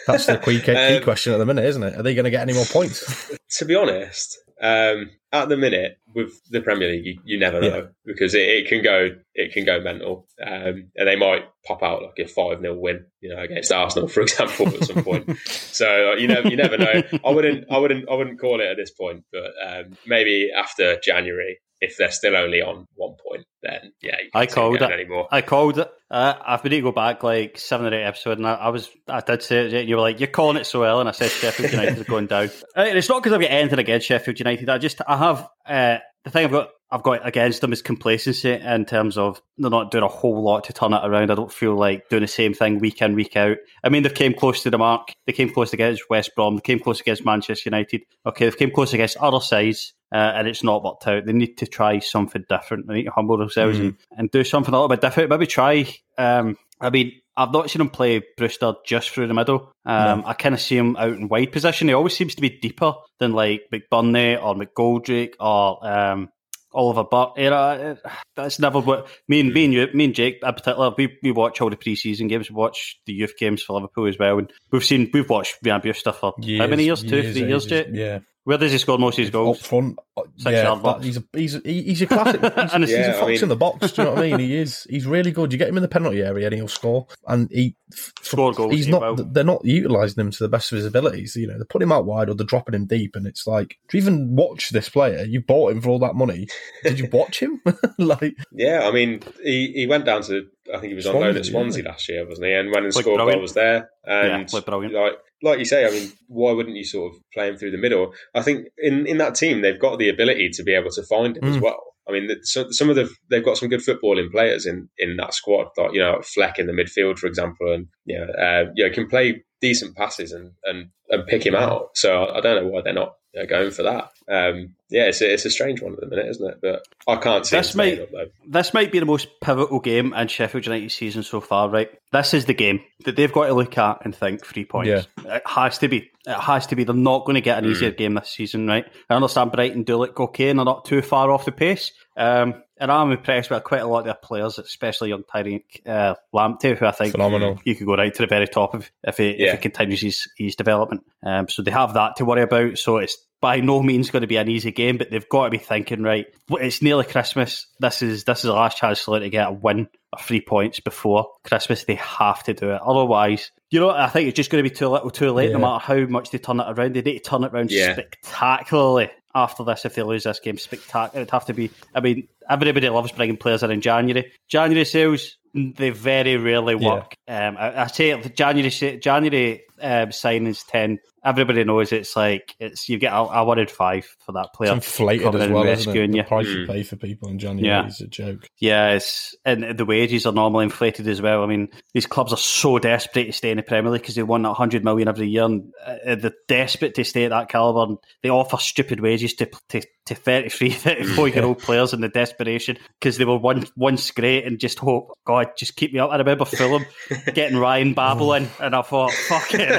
[0.06, 1.96] That's the key, key Um, question at the minute, isn't it?
[1.96, 3.30] Are they going to get any more points?
[3.58, 7.66] to be honest, um, at the minute with the Premier League, you, you never know
[7.68, 7.86] Yeah.
[8.04, 12.02] because it, it can go it can go mental, um, and they might pop out
[12.02, 15.30] like a five 0 win, you know, against Arsenal, for example, at some point.
[15.46, 17.02] So uh, you never you never know.
[17.24, 20.98] I wouldn't I wouldn't I wouldn't call it at this point, but um, maybe after
[21.00, 21.58] January.
[21.80, 24.82] If they're still only on one point, then yeah, you I called it.
[24.82, 25.28] anymore.
[25.30, 25.88] I called it.
[26.10, 28.90] Uh, I've been to go back like seven or eight episodes, and I, I was,
[29.08, 29.72] I did say it.
[29.72, 32.04] and You were like, "You're calling it so well," and I said Sheffield United are
[32.04, 32.50] going down.
[32.76, 34.68] Uh, And it's not because I've got anything against Sheffield United.
[34.68, 38.52] I just, I have uh, the thing I've got, I've got against them is complacency
[38.52, 41.30] in terms of they're not doing a whole lot to turn it around.
[41.30, 43.58] I don't feel like doing the same thing week in, week out.
[43.84, 45.12] I mean, they've came close to the mark.
[45.26, 46.56] They came close against West Brom.
[46.56, 48.02] They came close against Manchester United.
[48.26, 49.94] Okay, they've came close against other sides.
[50.12, 51.24] Uh, and it's not worked out.
[51.24, 52.88] They need to try something different.
[52.88, 55.30] They need to humble themselves and, and do something a little bit different.
[55.30, 55.86] Maybe try.
[56.18, 59.72] Um, I mean, I've not seen him play Brewster just through the middle.
[59.86, 61.86] Um, I kind of see him out in wide position.
[61.86, 66.28] He always seems to be deeper than like McBurnie or McGoldrick or um,
[66.72, 67.36] Oliver Burke.
[67.36, 67.96] Know,
[68.36, 70.92] that's never what me and me and you, me and Jake in particular.
[70.96, 72.50] We we watch all the preseason games.
[72.50, 75.80] We watch the youth games for Liverpool as well, and we've seen we've watched Ryan
[75.80, 77.02] Brewster for how many years?
[77.02, 77.66] Two, three years.
[77.66, 77.88] Jake.
[77.92, 78.20] Yeah.
[78.44, 79.58] Where does he score most of his goals?
[79.58, 79.66] Up goals?
[79.66, 81.04] front, uh, Six yeah, yard that- box.
[81.04, 82.40] he's a he's a, he's a classic.
[82.42, 83.92] He's, And he's it's- a Yeah, I fox mean- in the box.
[83.92, 84.38] Do you know what I mean?
[84.40, 84.86] He is.
[84.88, 85.52] He's really good.
[85.52, 87.06] You get him in the penalty area and he'll score.
[87.28, 87.76] And he
[88.22, 89.02] Score goals, He's not.
[89.02, 89.16] will.
[89.16, 91.34] They're not utilising him to the best of his abilities.
[91.36, 93.16] You know, they're putting him out wide or they're dropping him deep.
[93.16, 95.24] And it's like, do you even watch this player?
[95.24, 96.46] You bought him for all that money.
[96.84, 97.60] Did you watch him?
[97.98, 101.36] like, Yeah, I mean, he, he went down to I think he was on loan
[101.36, 101.88] at Swansea, Swansea yeah.
[101.90, 102.52] last year, wasn't he?
[102.52, 103.40] And went and Looked scored brilliant.
[103.40, 103.90] goals there.
[104.04, 104.94] And Yeah, brilliant.
[104.94, 107.78] like like you say, I mean, why wouldn't you sort of play him through the
[107.78, 108.12] middle?
[108.34, 111.36] I think in, in that team they've got the ability to be able to find
[111.36, 111.62] him as Mm.
[111.62, 111.82] well.
[112.08, 115.32] I mean, so, some of the they've got some good footballing players in, in that
[115.34, 115.68] squad.
[115.76, 118.92] Like you know, Fleck in the midfield, for example, and you know, uh, you know,
[118.92, 121.90] can play decent passes and, and, and pick him out.
[121.94, 124.10] So I don't know why they're not you know, going for that.
[124.28, 126.58] Um, yeah, it's a, it's a strange one at the minute, isn't it?
[126.60, 130.12] But I can't see This him might- up, this might be the most pivotal game
[130.14, 131.90] in Sheffield United season so far, right?
[132.12, 135.06] This is the game that they've got to look at and think three points.
[135.24, 136.10] It has to be.
[136.26, 136.84] It has to be.
[136.84, 137.70] They're not going to get an Hmm.
[137.70, 138.84] easier game this season, right?
[139.08, 141.92] I understand Brighton do look okay and they're not too far off the pace.
[142.16, 146.14] Um, and I'm impressed with quite a lot of their players, especially young Tariq uh,
[146.34, 147.60] Lamptey, who I think Phenomenal.
[147.64, 150.28] you could go right to the very top of if he, if he continues his,
[150.36, 151.04] his development.
[151.22, 152.78] Um, so they have that to worry about.
[152.78, 155.50] So it's by no means going to be an easy game, but they've got to
[155.50, 156.26] be thinking right.
[156.50, 157.66] It's nearly Christmas.
[157.78, 160.40] This is this is the last chance for them to get a win or three
[160.42, 161.84] points before Christmas.
[161.84, 162.80] They have to do it.
[162.84, 165.52] Otherwise, you know, I think it's just going to be too little, too late.
[165.52, 167.92] No matter how much they turn it around, they need to turn it around Yeah.
[167.94, 169.10] spectacularly.
[169.34, 171.22] After this, if they lose this game, spectacular.
[171.22, 171.70] It'd have to be.
[171.94, 174.32] I mean, everybody loves bringing players in in January.
[174.48, 176.88] January sales they very rarely Yeah.
[176.94, 177.14] work.
[177.28, 180.98] Um, I, I say January January um, signings ten.
[181.22, 184.74] Everybody knows it's like it's you get a, a one in five for that player.
[184.74, 186.10] it's inflated as well, isn't it?
[186.12, 186.22] The you.
[186.24, 186.66] price you Mm.
[186.66, 187.86] pay for people in January Yeah.
[187.86, 188.48] is a joke.
[188.58, 188.98] Yeah,
[189.44, 191.42] and the wages are normally inflated as well.
[191.42, 194.22] I mean, these clubs are so desperate to stay in the Premier League because they
[194.22, 197.82] won 100 million every year, and uh, they're desperate to stay at that caliber.
[197.90, 202.08] And they offer stupid wages to to, to 33, 34 year old players in the
[202.08, 206.10] desperation because they were one, once great and just hope, God, just keep me up.
[206.10, 206.86] I remember Fulham
[207.34, 209.69] getting Ryan Babel in, and I thought, fuck it.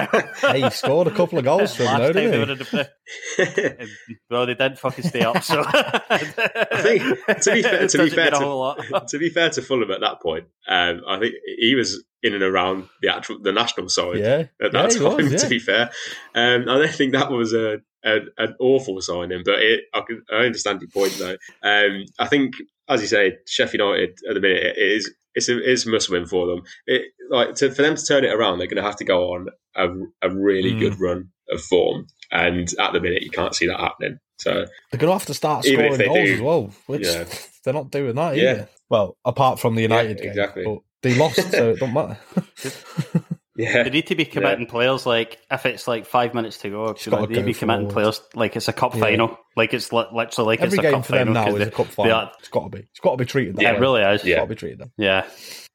[0.42, 2.52] Hey, he scored a couple of goals for them, Last though, time didn't were he?
[2.54, 3.88] in the
[4.30, 5.44] well, they didn't fucking stay up.
[5.44, 7.04] So I think
[7.42, 10.46] to be fair, to be fair to, to be fair to Fulham at that point,
[10.68, 14.72] um, I think he was in and around the actual the national side Yeah, at
[14.74, 15.18] that he time.
[15.32, 15.92] was, To be fair,
[16.36, 20.24] um, I don't think that was a, a an awful signing, but it, I, can,
[20.32, 21.38] I understand your point though.
[21.64, 22.54] Um, I think,
[22.88, 26.10] as you say, Sheffield United at the minute it is it's a it's a must
[26.10, 26.62] win for them.
[26.88, 29.34] It like to, for them to turn it around, they're going to have to go
[29.34, 29.88] on a,
[30.22, 30.80] a really Mm.
[30.80, 34.20] good run of form, and at the minute you can't see that happening.
[34.38, 34.52] So
[34.92, 37.26] They're going to have to start scoring goals do, as well, which yeah.
[37.64, 38.52] they're not doing that Yeah.
[38.52, 38.70] either.
[38.90, 40.80] Well, apart from the United game, exactly.
[41.04, 42.18] they lost, so it don't matter.
[43.58, 46.96] yeah, They need to be committing players like if it's like five minutes to go.
[47.06, 47.94] You know, they need to be committing forward.
[47.94, 49.02] players like it's a cup Yeah.
[49.02, 51.34] final, like it's li- literally like Every it's a game cup for them final.
[51.34, 52.14] now 'cause is they- a cup final.
[52.14, 52.80] are- It's got to be.
[52.80, 53.78] It's got to be treated that Yeah, way.
[53.78, 54.22] it really is.
[54.22, 54.36] It's Yeah.
[54.38, 54.90] got to be treated that.
[54.98, 55.26] Yeah.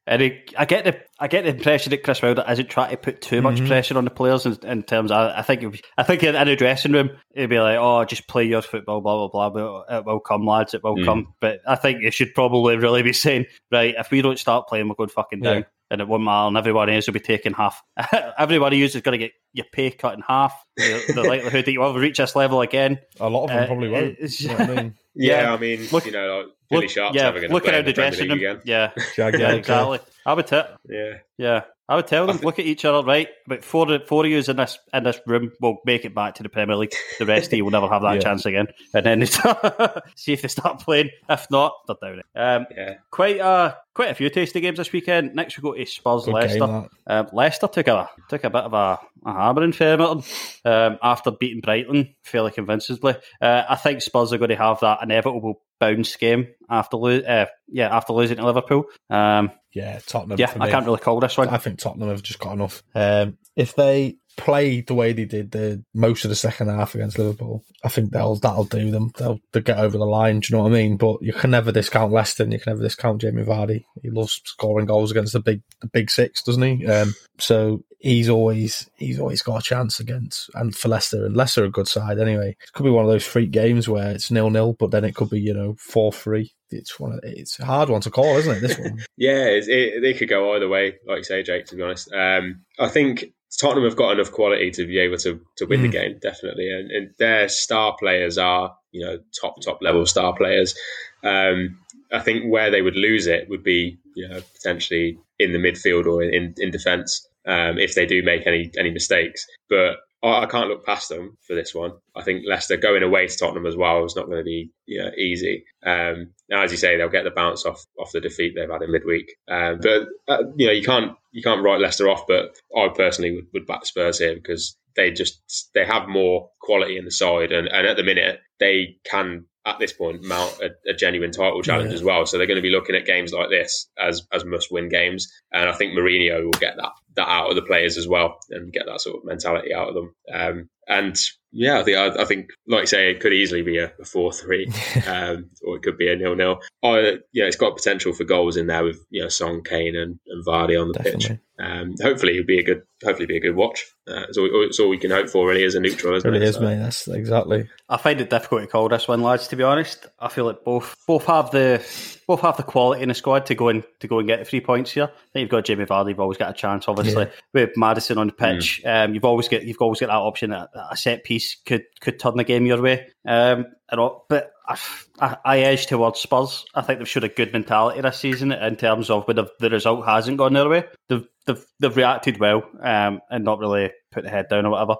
[0.09, 2.97] And I, I get the I get the impression that Chris Wilder isn't trying to
[2.97, 3.67] put too much Mhm.
[3.67, 5.11] pressure on the players in, in terms.
[5.11, 7.77] Of, I think it would- I think in, in a dressing room it'd be like,
[7.77, 9.83] oh, just play your football, blah blah blah.
[9.85, 10.73] But it will come, lads.
[10.73, 11.05] It will Mm.
[11.05, 11.33] come.
[11.41, 14.87] But I think you should probably really be saying, right, if we don't start playing,
[14.87, 15.65] we're going fucking down.
[15.89, 15.93] Yeah.
[15.93, 17.81] And it won't matter, and everyone else will be taking half.
[18.37, 20.53] Everybody else is going to get your pay cut in half.
[20.75, 22.99] The, the likelihood that you will reach this level again.
[23.19, 24.19] A lot of them Uh, probably won't.
[24.19, 24.95] You know I mean?
[25.15, 25.41] yeah.
[25.43, 25.53] Yeah.
[25.53, 27.69] I mean, Look- you know, like Billy Look, Sharp's yeah, never going to look play
[27.71, 28.37] in around the the dressing room.
[28.39, 28.61] again.
[28.65, 29.99] Yeah, Jaguar, yeah, exactly.
[30.25, 30.67] I would tell.
[30.89, 32.37] Yeah, Yeah, I would tell them.
[32.37, 33.29] Look at each other, right?
[33.47, 36.43] But four, four of you in this in this room will make it back to
[36.43, 36.93] the Premier League.
[37.17, 38.19] The rest of you will never have that Yeah.
[38.19, 38.67] chance again.
[38.93, 39.35] And then it's
[40.15, 41.11] see if they start playing.
[41.29, 42.25] If not, they're down it.
[42.37, 42.95] Um, yeah.
[43.09, 45.33] quite a quite a few tasty games this weekend.
[45.33, 46.89] Next we go to Spurs Good Leicester.
[47.07, 50.25] Um, Leicester took a took a bit of a, a hammering Fairmerton
[50.65, 53.15] um, after beating Brighton fairly convincingly.
[53.41, 57.45] Uh, I think Spurs are going to have that inevitable bounce game after lo- uh,
[57.67, 58.85] yeah after losing to Liverpool.
[59.09, 60.39] Um, Yeah, Tottenham.
[60.39, 61.49] yeah, I can't really call this one.
[61.49, 62.83] I think Tottenham have just got enough.
[62.95, 67.19] Um, if they play the way they did the most of the second half against
[67.19, 69.11] Liverpool, I think they'll that'll do them.
[69.17, 70.39] They'll, they'll get over the line.
[70.39, 70.95] Do you know what I mean?
[70.97, 72.45] But you can never discount Leicester.
[72.45, 73.83] You can never discount Jamie Vardy.
[74.01, 76.87] He loves scoring goals against the big the big six, doesn't he?
[76.87, 81.65] Um, so he's always he's always got a chance against and for Leicester and Leicester
[81.65, 82.49] a good side anyway.
[82.49, 85.15] It could be one of those freak games where it's nil nil, but then it
[85.15, 86.53] could be you know four three.
[86.69, 87.13] It's one.
[87.13, 88.59] Of, it's a hard one to call, isn't it?
[88.59, 89.03] This one.
[89.17, 91.65] Yeah, it could go either way, like you say, Jake.
[91.67, 93.25] To be honest, um, I think
[93.59, 95.91] Tottenham have got enough quality to be able to to win the Mm.
[95.91, 100.75] game, definitely, and, and their star players are you know top top level star players.
[101.23, 101.79] Um,
[102.11, 106.05] I think where they would lose it would be you know potentially in the midfield
[106.05, 109.97] or in in defence um, if they do make any any mistakes, but.
[110.23, 111.91] I I can't look past them for this one.
[112.15, 114.99] I think Leicester going away to Tottenham as well is not going to be you
[114.99, 115.63] know, easy.
[115.85, 118.81] Um, now, as you say, they'll get the bounce off off the defeat they've had
[118.81, 119.35] in midweek.
[119.49, 122.25] Um, but uh, you know, you can't you can't write Leicester off.
[122.27, 126.97] But I personally would, would back Spurs here because they just they have more quality
[126.97, 130.69] in the side, and, and at the minute they can at this point mount a,
[130.89, 131.95] a genuine title challenge Yeah.
[131.95, 132.25] as well.
[132.25, 135.27] So they're going to be looking at games like this as as must win games,
[135.51, 138.71] and I think Mourinho will get that that out of the players as well and
[138.71, 140.15] get that sort of mentality out of them.
[140.33, 141.15] Um, and
[141.51, 144.05] yeah, I think I, I think like you say, it could easily be a, a
[144.05, 144.71] four three,
[145.07, 146.59] um, or it could be a nil nil.
[146.83, 150.19] I yeah, it's got potential for goals in there with you know Son, Kane, and,
[150.27, 151.31] and Vardy on the pitch.
[151.59, 153.83] Um, hopefully, it'll be a good hopefully be a good watch.
[154.07, 156.41] Uh, it's, all, it's all we can hope for really as a neutral, isn't It
[156.41, 156.47] it?
[156.47, 156.77] is, So- mate.
[156.77, 157.67] That's exactly.
[157.89, 159.47] I find it difficult to call this one, lads.
[159.49, 161.83] To be honest, I feel like both both have the
[162.27, 164.45] both have the quality in the squad to go and to go and get the
[164.45, 165.05] three points here.
[165.05, 166.09] I think you've got Jamie Vardy.
[166.09, 167.29] You've always got a chance, obviously, Yeah.
[167.53, 168.81] with Maddison on the pitch.
[168.85, 172.19] Um, you've always get you've always got that option that a set piece could could
[172.19, 173.07] turn the game your way.
[173.25, 173.65] Um,
[173.97, 174.77] all, but I,
[175.19, 176.65] I, I edge towards Spurs.
[176.75, 179.69] I think they've showed a good mentality this season in terms of when the, the
[179.69, 180.83] result hasn't gone their way.
[181.07, 184.95] They've they've, they've reacted well um, and not really put the head down or whatever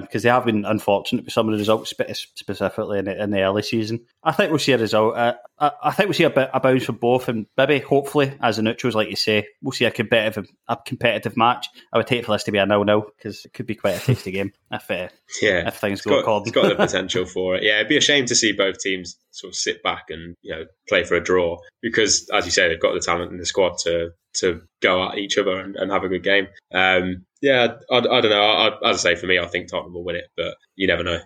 [0.00, 1.92] because they have been unfortunate with some of the results,
[2.34, 4.00] specifically in the, in the early season.
[4.24, 5.16] I think we'll see a result.
[5.16, 8.32] Uh, I, I think we'll see a, bit, a bounce for both, and maybe hopefully
[8.40, 11.66] as the neutrals, like you say, we'll see a competitive a competitive match.
[11.92, 13.96] I would hate for this to be a nil nil because it could be quite
[13.96, 15.08] a tasty game if uh,
[15.42, 16.48] Yeah, if things it's go got, according.
[16.48, 17.62] it's got the potential for it.
[17.62, 20.54] Yeah, it'd be a shame to see both teams sort of sit back and you
[20.54, 23.46] know play for a draw because, as you say, they've got the talent in the
[23.46, 26.48] squad to to go at each other and, and have a good game.
[26.72, 28.42] Um, yeah, I, I don't know.
[28.42, 30.86] I, I, as I say, for me, I think Tottenham will win it, but you
[30.86, 31.20] never know.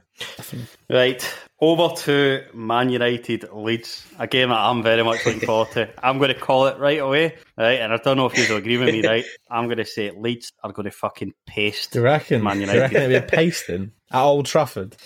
[0.91, 1.27] Right,
[1.61, 5.89] over to Man United Leeds, a game that I'm very much looking forward to.
[6.05, 7.81] I'm going to call it right away, right?
[7.81, 9.25] And I don't know if you'll agree with me, right?
[9.51, 12.43] I'm going to say Leeds are going to fucking paste Do you reckon?
[12.43, 13.17] Man Do you reckon United.
[13.17, 14.97] it'll be pasting at Old Trafford?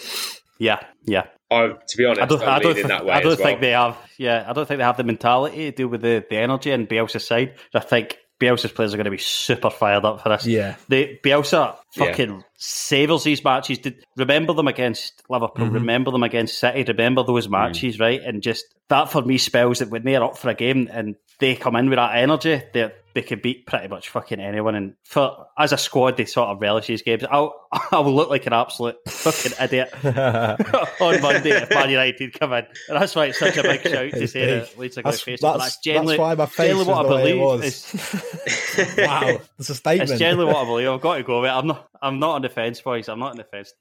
[0.58, 1.26] Yeah, yeah.
[1.50, 3.32] I, to be honest, I don't, I'm I don't, leaning thi- that way I don't
[3.32, 3.46] as well.
[3.46, 3.96] think they have.
[4.18, 6.88] Yeah, I don't think they have the mentality to deal with the, the energy and
[6.88, 7.54] Bielsa's side.
[7.74, 10.44] I think Bielsa's players are going to be super fired up for this.
[10.46, 10.76] Yeah.
[10.88, 12.04] They, Bielsa Yeah.
[12.06, 13.78] fucking savours these matches.
[13.78, 15.66] Did remember them against Liverpool?
[15.68, 15.74] Mhm.
[15.74, 16.82] Remember them against City?
[16.82, 18.20] Remember those matches, right?
[18.20, 21.54] And just that for me spells that when they're up for a game and they
[21.54, 24.74] come in with that energy, they they can beat pretty much fucking anyone.
[24.74, 27.24] And for as a squad, they sort of relish these games.
[27.30, 27.54] I'll
[27.92, 32.66] I will look like an absolute fucking idiot on Monday if Man United come in.
[32.88, 34.62] And that's why it's such a big shout to say big.
[34.68, 36.78] that Leeds are going That's, to face that's, That's generally, that's why my face generally
[36.78, 37.40] was what the I it believe.
[37.40, 37.64] was.
[37.64, 40.10] Is, wow, that's a statement.
[40.10, 40.88] it's generally what I believe.
[40.88, 41.54] I've got to go with it.
[41.54, 41.88] I'm not.
[42.02, 43.08] I'm not on the fence, boys.
[43.08, 43.72] I'm not on the fence.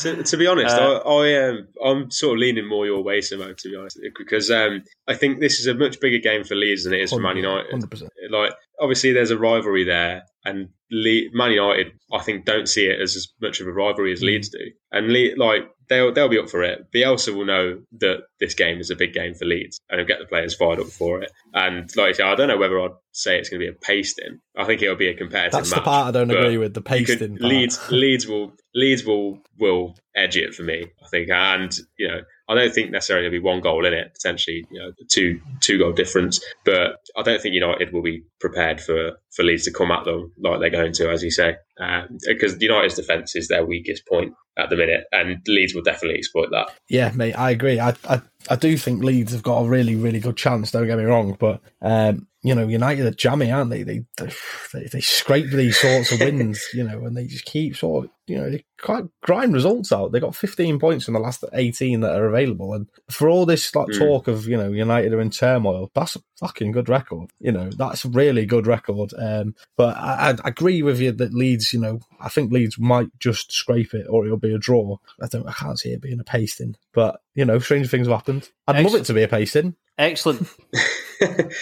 [0.00, 3.18] to, to be honest, Uh, I, I um, I'm sort of leaning more your way,
[3.20, 6.54] Simo, to be honest, because um, I think this is a much bigger game for
[6.54, 7.70] Leeds than it is for Man United.
[7.72, 8.08] 100%.
[8.30, 13.00] Like, obviously, there's a rivalry there, and Le- Man United, I think, don't see it
[13.00, 14.14] as as much of a rivalry Mm.
[14.14, 14.58] as Leeds do.
[14.92, 16.86] And Le- like, they'll they'll be up for it.
[16.94, 20.18] Bielsa will know that this game is a big game for Leeds, and he'll get
[20.18, 21.30] the players fired up for it.
[21.54, 23.78] And like I said, I don't know whether I'd say it's going to be a
[23.78, 24.38] pasting.
[24.56, 26.74] I think it'll be a competitive That's the part I don't agree with.
[26.74, 27.42] The could- pasting part.
[27.52, 31.28] Leeds Leeds will Leeds will will edge it for me, I think.
[31.30, 34.80] And you know, I don't think necessarily there'll be one goal in it, potentially, you
[34.80, 36.40] know, two two goal difference.
[36.64, 40.32] But I don't think United will be prepared for for Leeds to come at them
[40.38, 44.32] like they're going to, as you say, um, because United's defence is their weakest point
[44.56, 46.70] at the minute, and Leeds will definitely exploit that.
[46.88, 47.78] Yeah, mate, I agree.
[47.78, 50.70] I, I I do think Leeds have got a really, really good chance.
[50.70, 53.82] Don't get me wrong, but um, you know, United are jammy, aren't they?
[53.82, 58.04] They they, they scrape these sorts of wins, you know, and they just keep sort
[58.04, 60.12] of, you know, they quite grind results out.
[60.12, 63.74] They got 15 points in the last 18 that are available, and for all this
[63.74, 63.98] like Mm.
[63.98, 67.30] talk of you know United are in turmoil, that's a fucking good record.
[67.40, 69.12] You know, that's a really good record.
[69.18, 73.08] Um, but I, I agree with you that Leeds, you know, I think Leeds might
[73.18, 74.98] just scrape it, or it'll be a draw.
[75.20, 78.16] I don't, I can't see it being a pasting, but you know, strange things have
[78.16, 78.48] happened.
[78.68, 79.74] I'd love it to be a pasting.
[79.96, 80.48] Excellent.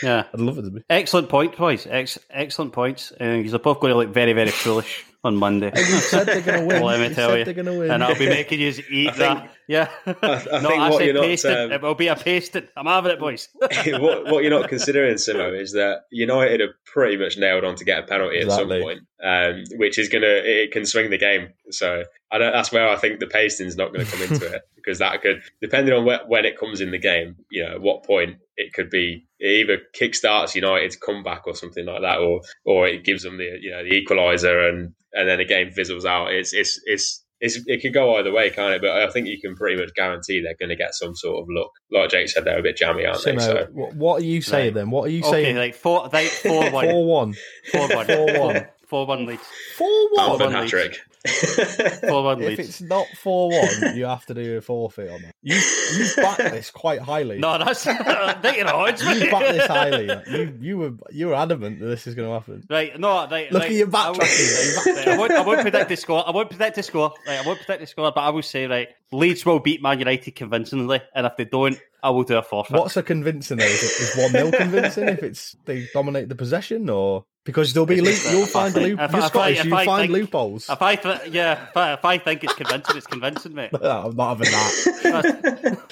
[0.02, 0.24] yeah.
[0.34, 0.82] I'd love it to be.
[0.90, 1.86] Excellent point, boys.
[1.88, 3.12] Ex- excellent points.
[3.18, 5.72] And you're both going to look very, very foolish on Monday.
[5.74, 6.82] You said they're going to win.
[6.82, 7.44] Let me You tell you.
[7.44, 7.90] they're going to win.
[7.90, 9.50] And I'll be making you eat I think- that.
[9.68, 9.88] Yeah.
[10.06, 11.50] I no, think I what said you're not, pasting.
[11.56, 12.68] um, it will be a pasting.
[12.76, 13.48] I'm having it, boys.
[13.60, 17.84] what, what you're not considering, Simo, is that United are pretty much nailed on to
[17.84, 18.76] get a penalty Exactly.
[18.76, 21.48] at some point, um, which is gonna it can swing the game.
[21.70, 24.62] So I don't, that's where I think the pasting's not going to come into it
[24.76, 27.80] because that could, depending on whe- when it comes in the game, you know, at
[27.80, 32.40] what point it could be it either kickstarts United's comeback or something like that, or
[32.64, 36.04] or it gives them the you know the equaliser and and then the game fizzles
[36.06, 36.32] out.
[36.32, 37.22] It's it's it's.
[37.38, 38.80] It's, it could go either way, can't it?
[38.80, 41.48] But I think you can pretty much guarantee they're going to get some sort of
[41.50, 41.70] look.
[41.92, 43.32] Like Jake said, they're a bit jammy, aren't they?
[43.34, 44.74] Simo, So what, what are you saying Right.
[44.74, 44.90] then?
[44.90, 45.56] What are you okay, saying?
[45.56, 47.34] like four, like four one, Four one.
[47.74, 48.66] four one, Four one.
[48.88, 49.42] four one Leeds,
[49.76, 50.38] Four one.
[50.38, 50.98] Bamford hat trick.
[52.08, 52.68] four one If Leeds.
[52.68, 55.34] it's not four one, you have to do a forfeit on that.
[55.42, 57.38] You you backed this quite highly.
[57.38, 57.84] No, that's
[58.42, 59.02] thinking odds.
[59.02, 59.30] you mate.
[59.30, 60.06] backed this highly.
[60.28, 62.66] You you were you were adamant that this is going to happen.
[62.68, 63.50] Right, no, right.
[63.52, 64.96] Look right, at your I won't- backtracking.
[64.96, 66.26] right, I won't, I won't predict the score.
[66.26, 67.12] I won't predict the score.
[67.26, 69.98] Right, I won't predict the score, but I will say, right, Leeds will beat Man
[69.98, 72.76] United convincingly, and if they don't, I will do a forfeit.
[72.76, 73.64] What's a convincing though?
[73.64, 78.16] Is, one 0 convincing if it's they dominate the possession or because there'll be loop,
[78.30, 79.00] you'll find a think- loop.
[79.00, 80.68] if You're I- if Scottish, if you I find think- loopholes.
[80.70, 83.70] If I, th- yeah, if I, if I think it's convincing, it's convincing, mate.
[83.82, 85.82] I'm not having that.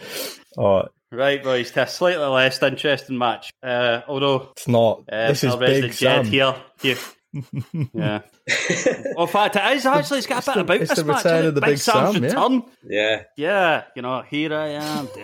[0.56, 3.52] All right, right, boys, to a slightly less interesting match.
[3.62, 5.04] Uh, although it's not.
[5.10, 6.24] uh, this is big Jed Sam.
[6.26, 6.54] here.
[6.82, 6.96] You,
[7.32, 8.20] yeah.
[9.14, 10.18] well, in fact, it is actually.
[10.18, 11.24] It's got It's a bit the- about it's this the match.
[11.24, 11.64] return of the it?
[11.66, 12.28] Big Sam's Sam, yeah.
[12.28, 12.62] return.
[12.84, 13.22] yeah.
[13.36, 15.06] Yeah, you know, here I am.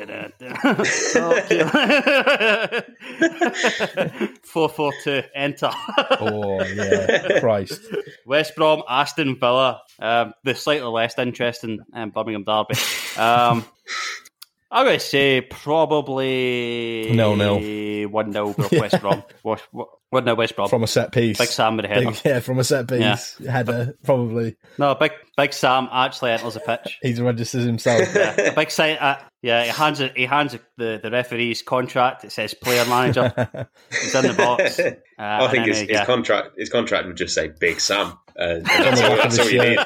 [4.44, 5.22] Four four two.
[5.34, 5.70] Enter.
[6.20, 7.80] Oh yeah, Christ.
[8.26, 9.82] West Brom, Aston Villa.
[9.98, 12.74] Um, the slightly less interesting um, Birmingham derby.
[13.18, 13.64] Um,
[14.70, 18.08] I'm going to say probably Nil-nil.
[18.08, 19.22] One 0 West Brom.
[19.42, 20.68] One 0 West Brom.
[20.68, 21.38] From a set piece.
[21.38, 22.10] Big Sam with a header.
[22.10, 23.50] Big- yeah, from a set piece yeah.
[23.50, 24.56] header, probably.
[24.78, 26.98] No, big Big Sam actually enters the pitch.
[27.02, 28.14] He's registered himself.
[28.14, 28.96] Yeah, a big sign.
[28.96, 30.16] Uh, yeah, he hands it.
[30.16, 32.24] He hands the, the referee's contract.
[32.24, 33.32] It says player manager.
[33.90, 34.80] He's in the box.
[34.80, 36.04] Uh, I think his, he- his yeah.
[36.04, 39.46] contract his contract would just say Big Sam, and, and that's, the all, that's his
[39.46, 39.78] all you need.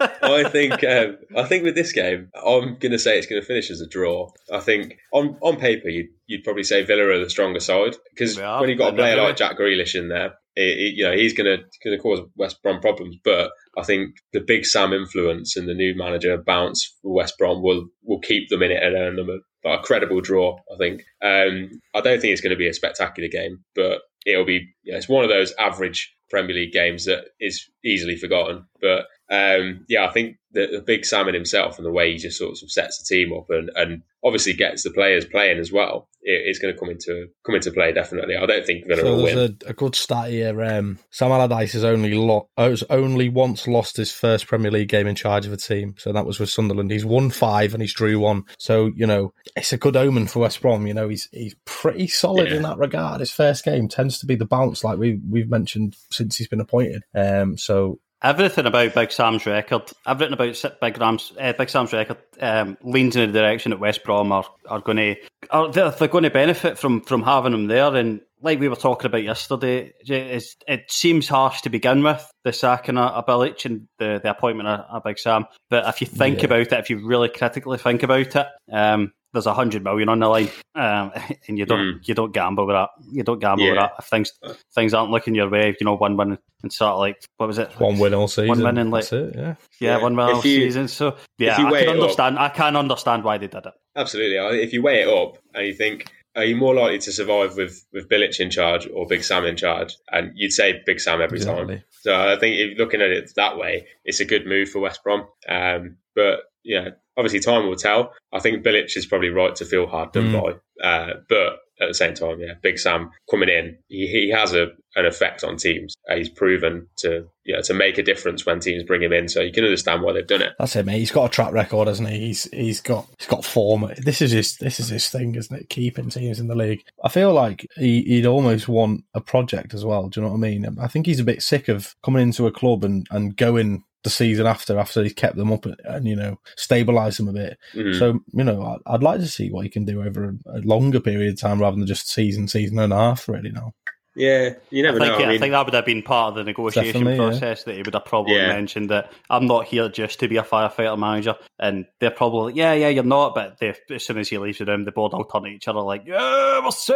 [0.00, 3.46] I think um, I think with this game, I'm going to say it's going to
[3.46, 4.30] finish as a draw.
[4.52, 8.36] I think on on paper you'd, you'd probably say Villa are the stronger side because
[8.38, 11.12] are, when you've got a player like Jack Grealish in there, it, it- you know
[11.16, 13.16] he's going to going to cause West Brom problems.
[13.24, 17.62] But I think the Big Sam influence and the new manager bounce for West Brom
[17.62, 19.28] will will keep them in it and earn them
[19.64, 20.56] a, a credible draw.
[20.72, 21.02] I think.
[21.22, 24.68] Um, I don't think it's going to be a spectacular game, but it'll be.
[24.84, 28.64] You know, it's one of those average Premier League games that is easily forgotten.
[28.80, 32.18] But um, yeah, I think the, the big Sam in himself and the way he
[32.18, 35.70] just sort of sets the team up and, and obviously gets the players playing as
[35.70, 38.34] well it, it's going to come into come into play definitely.
[38.36, 39.38] I don't think Villa So will win.
[39.66, 40.60] a, a good stat here.
[40.64, 45.06] Um, Sam Allardyce has only lo- has only once lost his first Premier League game
[45.06, 46.90] in charge of a team, so that was with Sunderland.
[46.90, 48.44] He's won five and he's drew one.
[48.58, 50.86] So you know it's a good omen for West Brom.
[50.86, 52.56] You know he's he's pretty solid Yeah.
[52.56, 53.20] in that regard.
[53.20, 56.60] His first game tends to be the bounce, like we we've mentioned since he's been
[56.60, 57.02] appointed.
[57.14, 62.16] Um, so Everything about Big Sam's record, everything about Big Ram's, uh, Big Sam's record,
[62.40, 65.16] um, leans in the direction that West Brom are, are going to
[65.50, 67.94] are they're, they're going to benefit from from having him there.
[67.94, 72.98] And like we were talking about yesterday, it seems harsh to begin with the sacking
[72.98, 75.46] of, of Bilic and the, the appointment of, of Big Sam.
[75.70, 76.46] But if you think Yeah.
[76.46, 80.18] about it, if you really critically think about it, um, there's a hundred million on
[80.20, 81.12] the line, um,
[81.48, 82.90] and you don't you don't gamble with that.
[83.12, 83.92] You don't gamble with that.
[83.98, 84.32] If things
[84.74, 87.58] things aren't looking your way, you know, one win and sort of like what was
[87.58, 87.70] it?
[87.78, 88.48] one win all season.
[88.48, 89.34] One win in like That's it.
[89.36, 89.42] Yeah.
[89.80, 90.02] yeah, Yeah.
[90.02, 90.88] one win If all you- season.
[90.88, 92.38] So yeah, you I weigh can it up- understand.
[92.38, 93.74] I can understand why they did it.
[93.96, 94.62] Absolutely.
[94.62, 97.84] If you weigh it up and you think, are you more likely to survive with,
[97.92, 99.96] with Bilic in charge or Big Sam in charge?
[100.12, 101.76] And you'd say Big Sam every Exactly.
[101.76, 101.84] time.
[102.02, 104.78] So I think if you're looking at it that way, it's a good move for
[104.78, 105.26] West Brom.
[105.48, 108.12] Um, but yeah, obviously time will tell.
[108.32, 110.42] I think Bilic is probably right to feel hard done Mm.
[110.80, 110.86] by.
[110.86, 114.68] Uh, but at the same time, yeah, Big Sam coming in, he, he has a
[114.96, 115.94] an effect on teams.
[116.10, 119.28] Uh, he's proven to yeah to make a difference when teams bring him in.
[119.28, 120.54] So you can understand why they've done it.
[120.58, 120.98] That's it, mate.
[120.98, 122.18] He's got a track record, hasn't he?
[122.18, 123.90] He's he's got he's got form.
[123.98, 125.68] This is his this is his thing, isn't it?
[125.70, 126.82] Keeping teams in the league.
[127.04, 130.08] I feel like he, he'd almost want a project as well.
[130.08, 130.78] Do you know what I mean?
[130.80, 134.14] I think he's a bit sick of coming into a club and, and going the
[134.14, 137.58] season after after he's kept them up and, and you know stabilize them a bit.
[137.74, 137.98] Mhm.
[137.98, 140.60] So you know, I'd, I'd like to see what he can do over a, a
[140.60, 143.28] longer period of time rather than just season season and a half.
[143.28, 143.72] Really now.
[144.18, 145.18] Yeah, you I never think, know.
[145.18, 147.30] yeah, I I, mean, think that would have been part of the negotiation Definitely, yeah.
[147.30, 148.48] process that he would have probably Yeah.
[148.48, 152.56] mentioned that I'm not here just to be a firefighter manager, and they're probably like,
[152.56, 153.34] yeah, yeah, you're not.
[153.34, 155.68] But they, as soon as he leaves the room, the board all turn to each
[155.68, 156.94] other like, yeah, we're safe,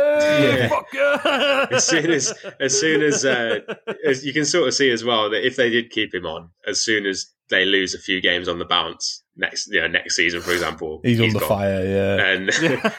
[0.61, 0.69] Yeah.
[0.69, 1.67] fuck yeah.
[1.71, 3.61] as soon as as soon as, uh,
[4.05, 6.51] as you can sort of see as well that if they did keep him on,
[6.67, 10.17] as soon as they lose a few games on the bounce next, you know, next
[10.17, 11.49] season, for example, He's, under gone.
[11.49, 11.85] fire.
[11.85, 12.27] Yeah.
[12.27, 12.51] And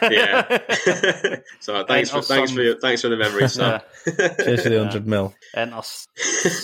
[0.12, 0.58] yeah,
[1.60, 3.82] so thanks for thanks some- for your, thanks for the memory, Sam.
[4.06, 5.34] Cheers for the hundred mil.
[5.56, 6.08] Enter S-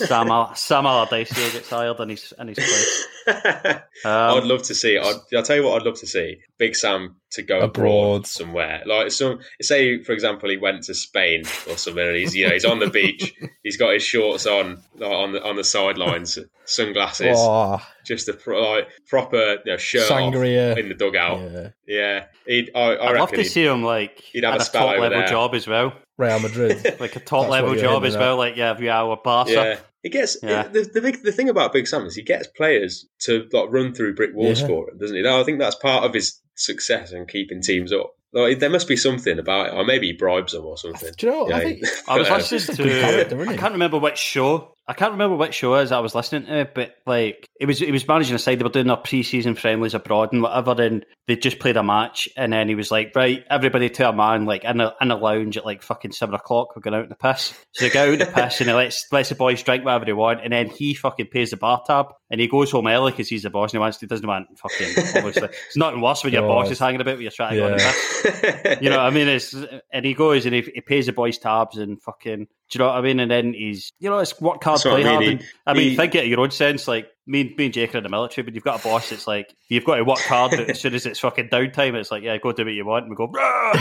[0.08, 3.06] Sam, Al- Sam Allardyce here gets hired in his in his place.
[4.02, 4.96] Um, I'd love to see.
[4.96, 5.78] I'd, I'll tell you what.
[5.80, 8.26] I'd love to see Big Sam to go abroad, Abroad.
[8.26, 8.82] somewhere.
[8.86, 12.52] Like some, say for example, he went to Spain or something, and he's you know
[12.52, 13.34] he's on the beach.
[13.62, 18.32] he's got his shorts on like, on the on the sidelines, sunglasses, Oh, just a
[18.32, 20.72] pro, like proper you know, shirt Sangria.
[20.72, 21.40] off in the dugout.
[21.52, 21.68] yeah.
[21.86, 24.64] Yeah, he'd, I, I I'd love to see him like he'd have at a a
[24.66, 25.28] spell top over level there.
[25.28, 26.96] job as well, Real Madrid.
[27.00, 28.20] like a top That's level job aiming as at.
[28.20, 28.36] well.
[28.36, 29.50] Like yeah, Real or Barca.
[29.52, 30.68] Yeah, he gets Yeah.
[30.68, 33.94] the, the big the thing about Big Sam is he gets players to like run
[33.94, 34.66] through brick walls Yeah.
[34.68, 35.26] for him, doesn't he?
[35.26, 38.12] I think that's part of his success and keeping teams up.
[38.32, 41.10] Like, there must be something about it, or maybe he bribes them or something.
[41.18, 41.52] Do you know what?
[41.54, 43.50] I Yeah, think- I was but, listening a good character, to.
[43.50, 44.72] I can't remember which show.
[44.90, 47.80] I can't remember which show it is I was listening to, but like it was,
[47.80, 48.58] it was managing a side.
[48.58, 50.82] They were doing their pre-season friendlies abroad and whatever.
[50.82, 54.12] And they just played a match, and then he was like, "Right, everybody to a
[54.12, 56.74] man, like in a in a lounge at like fucking seven o'clock.
[56.74, 58.74] We're going out in the piss." So they go out in the piss, and he
[58.74, 61.84] lets lets the boys drink whatever they want, and then he fucking pays the bar
[61.86, 64.26] tab, and he goes home early because he's the boss, and he wants he doesn't
[64.26, 65.48] want fucking obviously.
[65.68, 66.48] It's nothing worse when your God.
[66.48, 68.78] boss is hanging about when you're trying to go in the piss.
[68.82, 69.28] You know what I mean?
[69.28, 69.54] It's
[69.92, 72.48] and he goes and he, he pays the boys tabs and fucking.
[72.70, 73.18] Do you know what I mean?
[73.18, 75.12] And then he's, you know, it's work hard, That's what play I mean.
[75.12, 75.22] hard.
[75.24, 76.88] He- and- I mean, he- think it in your own sense.
[76.88, 79.26] Like me, me and Jake are in the military, but you've got a boss that's
[79.28, 80.50] like, you've got to work hard.
[80.52, 83.06] But as soon as it's fucking downtime, it's like, yeah, go do what you want.
[83.06, 83.30] And we go,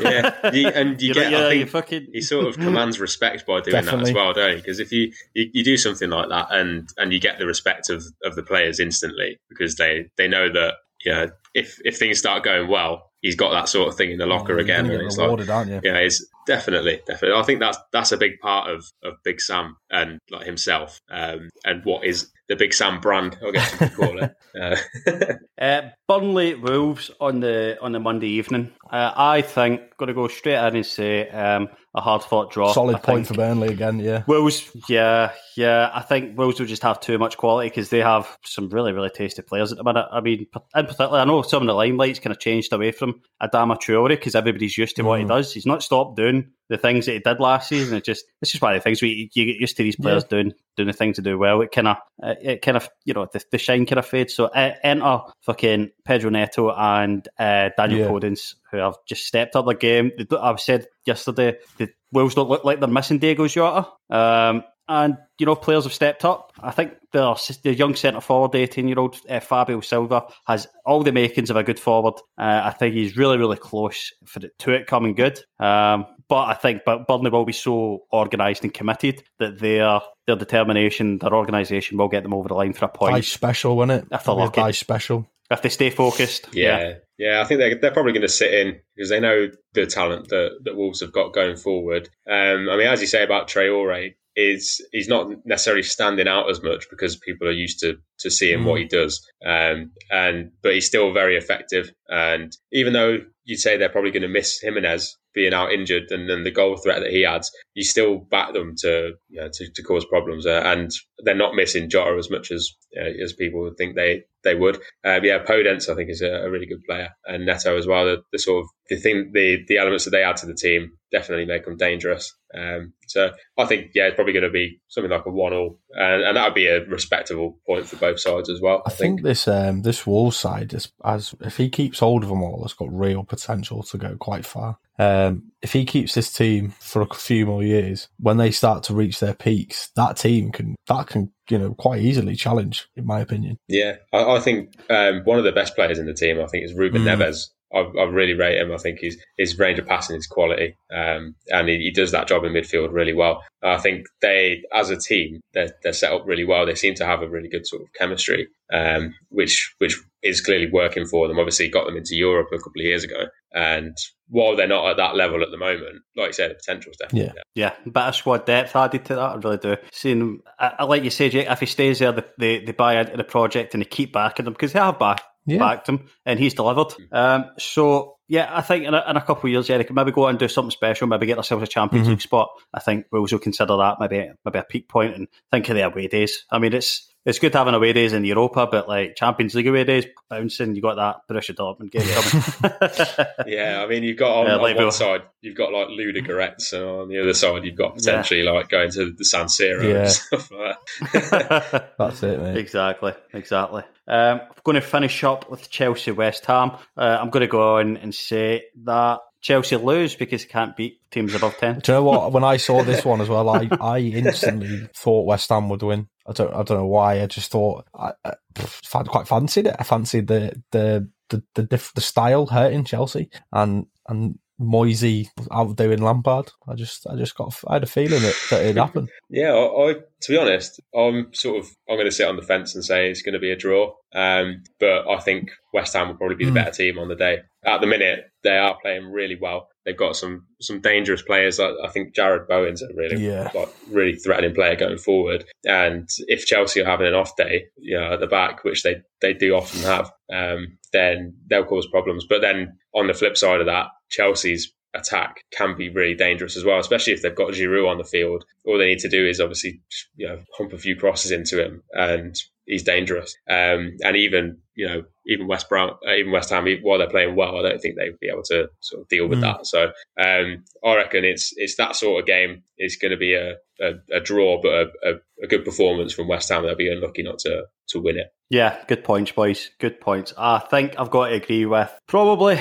[0.00, 1.30] yeah, you, and you, You get.
[1.30, 2.08] know, yeah, I you fucking.
[2.12, 4.56] he sort of commands respect by doing that as well, don't he?
[4.56, 7.90] Because if you, you you do something like that and and you get the respect
[7.90, 10.74] of of the players instantly because they they know that
[11.04, 14.18] you know if if things start going well, he's got that sort of thing in
[14.18, 15.16] the locker You're again, gonna and get it's
[15.48, 15.80] like aren't you?
[15.84, 17.38] yeah, it's definitely, definitely.
[17.38, 21.48] I think that's that's a big part of, of Big Sam and like himself, um,
[21.64, 23.38] and what is the Big Sam brand?
[23.46, 24.34] I guess you could call it.
[24.58, 24.76] Uh,
[25.60, 28.72] Uh, Burnley Wolves on the on the Monday evening.
[28.90, 32.72] Uh, I think going to go straight in and say um, a hard fought draw.
[32.72, 33.28] Solid I point think.
[33.28, 33.98] for Burnley again.
[33.98, 34.22] Yeah.
[34.28, 35.90] Wolves, yeah, yeah.
[35.92, 39.10] I think Wolves will just have too much quality because they have some really, really
[39.10, 40.06] tasty players at the minute.
[40.10, 40.46] I mean,
[40.76, 44.08] in particular, I know some of the limelights kind of changed away from Adama Traore
[44.10, 45.28] because everybody's used to what he Mm.
[45.28, 45.52] does.
[45.52, 46.37] He's not stopped doing
[46.68, 47.96] the things that he did last season.
[47.96, 50.24] It just it's just one of the things we you get used to these players
[50.24, 51.60] doing doing the things to do well.
[51.62, 54.34] It kind of it kind of you know the, the shine kind of fades.
[54.34, 58.08] So uh, enter fucking Pedro Neto and uh, Daniel Yeah.
[58.08, 60.12] Podence who have just stepped up the game.
[60.38, 63.88] I've said yesterday the Wolves don't look like they're missing Diego Jota.
[64.10, 66.52] Um, and you know players have stepped up.
[66.60, 71.02] I think the the young centre forward, eighteen year old uh, Fabio Silva, has all
[71.02, 72.14] the makings of a good forward.
[72.38, 75.38] Uh, I think he's really really close for it, to it coming good.
[75.60, 80.36] Um, but I think but Burnley will be so organised and committed that their their
[80.36, 83.16] determination, their organisation will get them over the line for a point.
[83.16, 84.04] Dyche special, wasn't it?
[84.04, 84.60] If they're Probably lucky.
[84.60, 85.26] Dyche special.
[85.50, 86.48] if they stay focused.
[86.52, 87.40] Yeah, yeah.
[87.40, 90.58] I think they're, they're probably going to sit in because they know the talent that,
[90.64, 92.10] that Wolves have got going forward.
[92.28, 96.62] Um, I mean, as you say about Traore, is he's not necessarily standing out as
[96.62, 99.20] much because people are used to to seeing what he does.
[99.44, 101.92] Um, and but he's still very effective.
[102.08, 103.18] And even though
[103.48, 106.76] you'd say they're probably going to miss Jimenez being out injured and then the goal
[106.76, 110.46] threat that he adds, you still back them to you know, to, to cause problems.
[110.46, 110.90] Uh, and
[111.24, 114.76] they're not missing Jota as much as uh, as people would think they they would.
[115.04, 118.04] Um, yeah, Podence I think is a, a really good player, and Neto as well.
[118.04, 120.92] The, the sort of the thing, the the elements that they add to the team
[121.10, 122.34] definitely make them dangerous.
[122.54, 125.80] Um, so I think yeah, it's probably going to be something like a one all,
[125.92, 128.82] and, and that would be a respectable point for both sides as well.
[128.86, 132.42] I think this um this Wolves side is as if he keeps hold of them
[132.42, 134.78] all, has got real potential to go quite far.
[134.98, 138.94] Um, if he keeps this team for a few more years, when they start to
[138.94, 143.20] reach their peaks, that team can that can you know quite easily challenge, in my
[143.20, 143.58] opinion.
[143.68, 146.64] Yeah, I, I think um, one of the best players in the team, I think,
[146.64, 147.16] is Ruben Mm.
[147.16, 147.50] Neves.
[147.74, 148.72] I, I really rate him.
[148.72, 152.28] I think his his range of passing is quality, um, and he, he does that
[152.28, 153.42] job in midfield really well.
[153.62, 156.64] I think they, as a team, they're, they're set up really well.
[156.64, 160.68] They seem to have a really good sort of chemistry, um, which which is clearly
[160.70, 161.38] working for them.
[161.38, 163.96] Obviously, got them into Europe a couple of years ago, and
[164.28, 166.98] while they're not at that level at the moment, like you said, the potential is
[166.98, 167.42] definitely there.
[167.54, 169.20] Yeah, bit of squad depth added to that.
[169.20, 169.76] I really do.
[169.90, 173.00] Seeing, I, I like you say, Jake, if he stays there, they, they, they buy
[173.00, 175.58] into the project and they keep backing them because they have back, Yeah.
[175.58, 176.94] backed him and he's delivered.
[177.12, 179.96] Um, so, yeah, I think in a, in a couple of years, yeah, they could
[179.96, 182.10] maybe go out and do something special, maybe get themselves a Champions Mhm.
[182.10, 182.48] League spot.
[182.74, 185.82] I think we'll also consider that maybe maybe a peak point and think of the
[185.86, 186.44] away days.
[186.50, 189.84] I mean, it's it's good having away days in Europa, but like Champions League away
[189.84, 193.26] days, bouncing, you got that Borussia Dortmund game coming.
[193.46, 196.82] Yeah, I mean, you've got on, Yeah, on one side, you've got like Ludogorets, and
[196.84, 199.98] on the other side, you've got potentially like going to the San Siro Yeah.
[200.00, 200.76] and stuff like
[201.12, 201.94] that.
[201.98, 202.56] That's it, mate.
[202.56, 203.82] Exactly, exactly.
[204.06, 206.70] Um, I'm going to finish up with Chelsea West Ham.
[206.96, 211.00] Uh, I'm going to go on and say that Chelsea lose because they can't beat
[211.10, 211.80] teams above 10.
[211.80, 212.32] Do you know what?
[212.32, 216.08] When I saw this one as well, I, I instantly thought West Ham would win.
[216.26, 217.22] I don't I don't know why.
[217.22, 219.76] I just thought I, I quite fancied it.
[219.78, 226.00] I fancied the the the the, diff, the style hurting Chelsea and and Moyesy outdoing
[226.02, 226.50] Lampard.
[226.66, 229.08] I just I just got I had a feeling that, that it'd happen.
[229.30, 232.42] Yeah, I, I to be honest, I'm sort of I'm going to sit on the
[232.42, 233.92] fence and say it's going to be a draw.
[234.14, 236.54] Um, but I think West Ham will probably be the Mm.
[236.54, 237.38] better team on the day.
[237.64, 239.68] At the minute, they are playing really well.
[239.88, 241.58] They've got some some dangerous players.
[241.58, 243.50] I, I think Jarrod Bowen's a really Yeah.
[243.54, 245.46] like really threatening player going forward.
[245.64, 248.96] And if Chelsea are having an off day, you know, at the back, which they
[249.22, 252.26] they do often have, um, then they'll cause problems.
[252.28, 256.64] But then on the flip side of that, Chelsea's attack can be really dangerous as
[256.64, 258.44] well, especially if they've got Giroud on the field.
[258.66, 259.80] All they need to do is obviously,
[260.16, 262.36] you know, hump a few crosses into him, and
[262.68, 263.34] he's dangerous.
[263.50, 267.34] Um, and even, you know, even West Brown, uh, even West Ham, while they're playing
[267.34, 269.42] well, I don't think they'd be able to sort of deal with Mm.
[269.42, 269.66] that.
[269.66, 269.84] So
[270.20, 272.62] um, I reckon it's it's that sort of game.
[272.76, 275.12] It's going to be a, a, a draw, but a, a,
[275.42, 276.62] a good performance from West Ham.
[276.62, 278.28] They'll be unlucky not to to win it.
[278.50, 279.70] Yeah, good points, boys.
[279.78, 280.32] Good points.
[280.38, 282.58] I think I've got to agree with probably.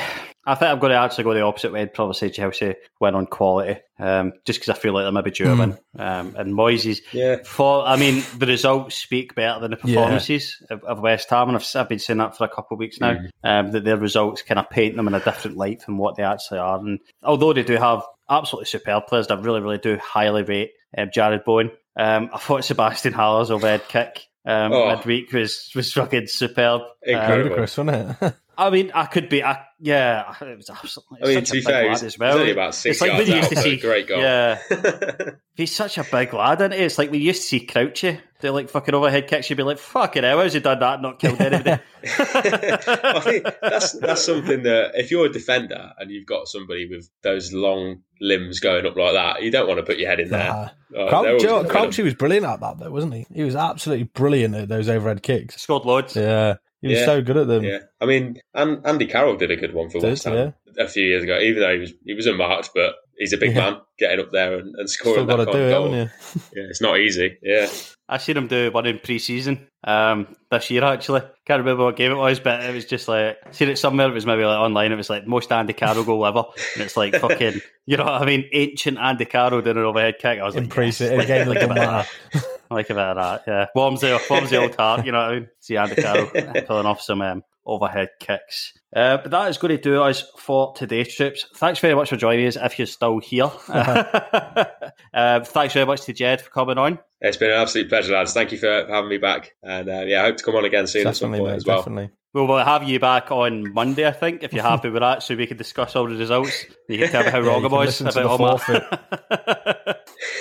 [0.47, 3.15] I think I'm going to actually go the opposite way and probably say Chelsea win
[3.15, 5.59] on quality, um, just because I feel like they're maybe due a Mm.
[5.59, 5.77] win.
[5.99, 7.37] Um, and Moises, Yeah.
[7.43, 9.95] for I mean, the results speak better than the Yeah.
[9.95, 12.79] performances of, of West Ham, and I've, I've been saying that for a couple of
[12.79, 13.13] weeks now.
[13.15, 13.29] Mhm.
[13.43, 16.23] Um, that their results kind of paint them in a different light than what they
[16.23, 16.79] actually are.
[16.79, 21.09] And although they do have absolutely superb players, I really, really do highly rate um,
[21.09, 21.71] Jarrod Bowen.
[21.99, 24.95] Um, I thought Sebastian Haller's overhead kick um, Oh.
[24.95, 26.81] midweek was was fucking superb.
[27.03, 27.33] Incredible.
[27.33, 28.33] Um, Ludicrous, wasn't it?
[28.57, 31.19] I mean, I could be, I, yeah, it was absolutely.
[31.21, 32.37] I mean, such to a be big fair, lad he's, as he's well.
[32.39, 34.19] only about six it's like yards when you out, to see, great goal.
[34.19, 34.59] yeah,
[35.53, 36.79] he's such a big lad, isn't he?
[36.79, 39.49] It's like we used to see Crouchy do like fucking overhead kicks.
[39.49, 41.01] You'd be like, fucking hell, how's he done that?
[41.01, 41.81] Not killed anybody.
[42.03, 47.09] I think that's that's something that if you're a defender and you've got somebody with
[47.21, 50.29] those long limbs going up like that, you don't want to put your head in
[50.29, 50.49] there.
[50.49, 50.69] Nah.
[50.95, 51.65] Oh, Crouch, they're always do you know what?
[51.65, 51.91] incredible.
[51.91, 53.27] Crouchy was brilliant at that, though, wasn't he?
[53.33, 55.61] He was absolutely brilliant at those overhead kicks.
[55.61, 56.15] Scored loads.
[56.15, 57.05] Yeah, he was Yeah.
[57.05, 57.63] so good at them.
[57.63, 60.83] Yeah, I mean, and Andy Carroll did a good one for Did, West Ham yeah.
[60.83, 63.55] a few years ago, even though he was he was unmarked, but he's a big
[63.55, 63.71] Yeah.
[63.71, 65.83] man getting up there and, and scoring Still got to that do kind it, of
[65.83, 65.95] goal.
[65.95, 66.09] you?
[66.61, 67.37] Yeah, it's not easy.
[67.41, 67.67] Yeah,
[68.09, 70.83] I seen him do one in pre-season um, this year.
[70.83, 74.07] Actually, can't remember what game it was, but it was just like seen it somewhere.
[74.07, 74.91] It was maybe like online.
[74.93, 76.43] It was like most Andy Carroll goal ever,
[76.75, 78.45] and it's like fucking, you know what I mean?
[78.53, 80.39] Ancient Andy Carroll doing an overhead kick.
[80.39, 82.61] I was In like, pre-season, yes, a game that like a doesn't bit of that.
[82.69, 83.43] Like a bit of that.
[83.45, 85.05] Yeah, warms the warms the old heart.
[85.05, 85.49] You know what I mean?
[85.59, 86.27] See Andy Carroll
[86.65, 88.73] pulling off some um, overhead kicks.
[88.95, 91.45] Uh, but that is going to do us for today's trips.
[91.55, 92.55] Thanks very much for joining us.
[92.55, 96.99] If you're still here, uh, thanks very much to Jed for coming on.
[97.21, 98.33] It's been an absolute pleasure, lads.
[98.33, 100.87] Thank you for having me back, and uh, yeah, I hope to come on again
[100.87, 101.77] soon at some Definitely, point mate, as well.
[101.77, 102.09] definitely.
[102.33, 105.35] Well, we'll have you back on Monday, I think, if you're happy with that, so
[105.35, 106.65] we can discuss all the results.
[106.87, 108.57] You can tell me how Yeah, wrong you I can was listen to about all
[108.57, 108.83] forfeit.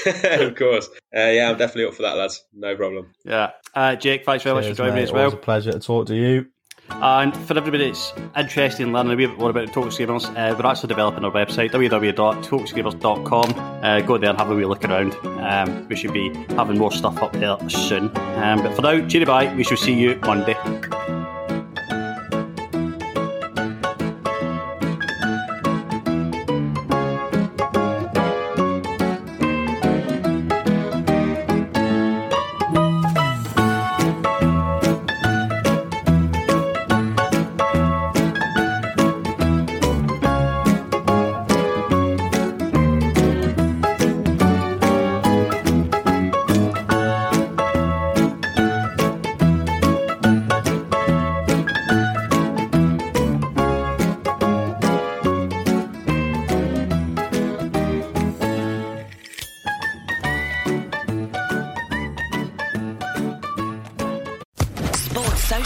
[0.40, 0.88] of course.
[1.16, 2.44] Uh, yeah, I'm definitely up for that, lads.
[2.54, 3.12] No problem.
[3.24, 3.52] yeah.
[3.74, 5.22] Uh, Jake, thanks very much for joining me as well.
[5.22, 6.46] It was a pleasure to talk to you.
[6.90, 10.56] And for everybody that's interested in learning a wee bit more about the Talk uh,
[10.58, 13.84] we're actually developing our website, www.talkscreamers.com.
[13.84, 15.14] Uh, go there and have a wee look around.
[15.40, 18.16] Um, we should be having more stuff up there soon.
[18.16, 19.54] Um, but for now, cheery bye.
[19.54, 21.15] We shall see you Monday.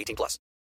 [0.00, 0.38] 18 plus.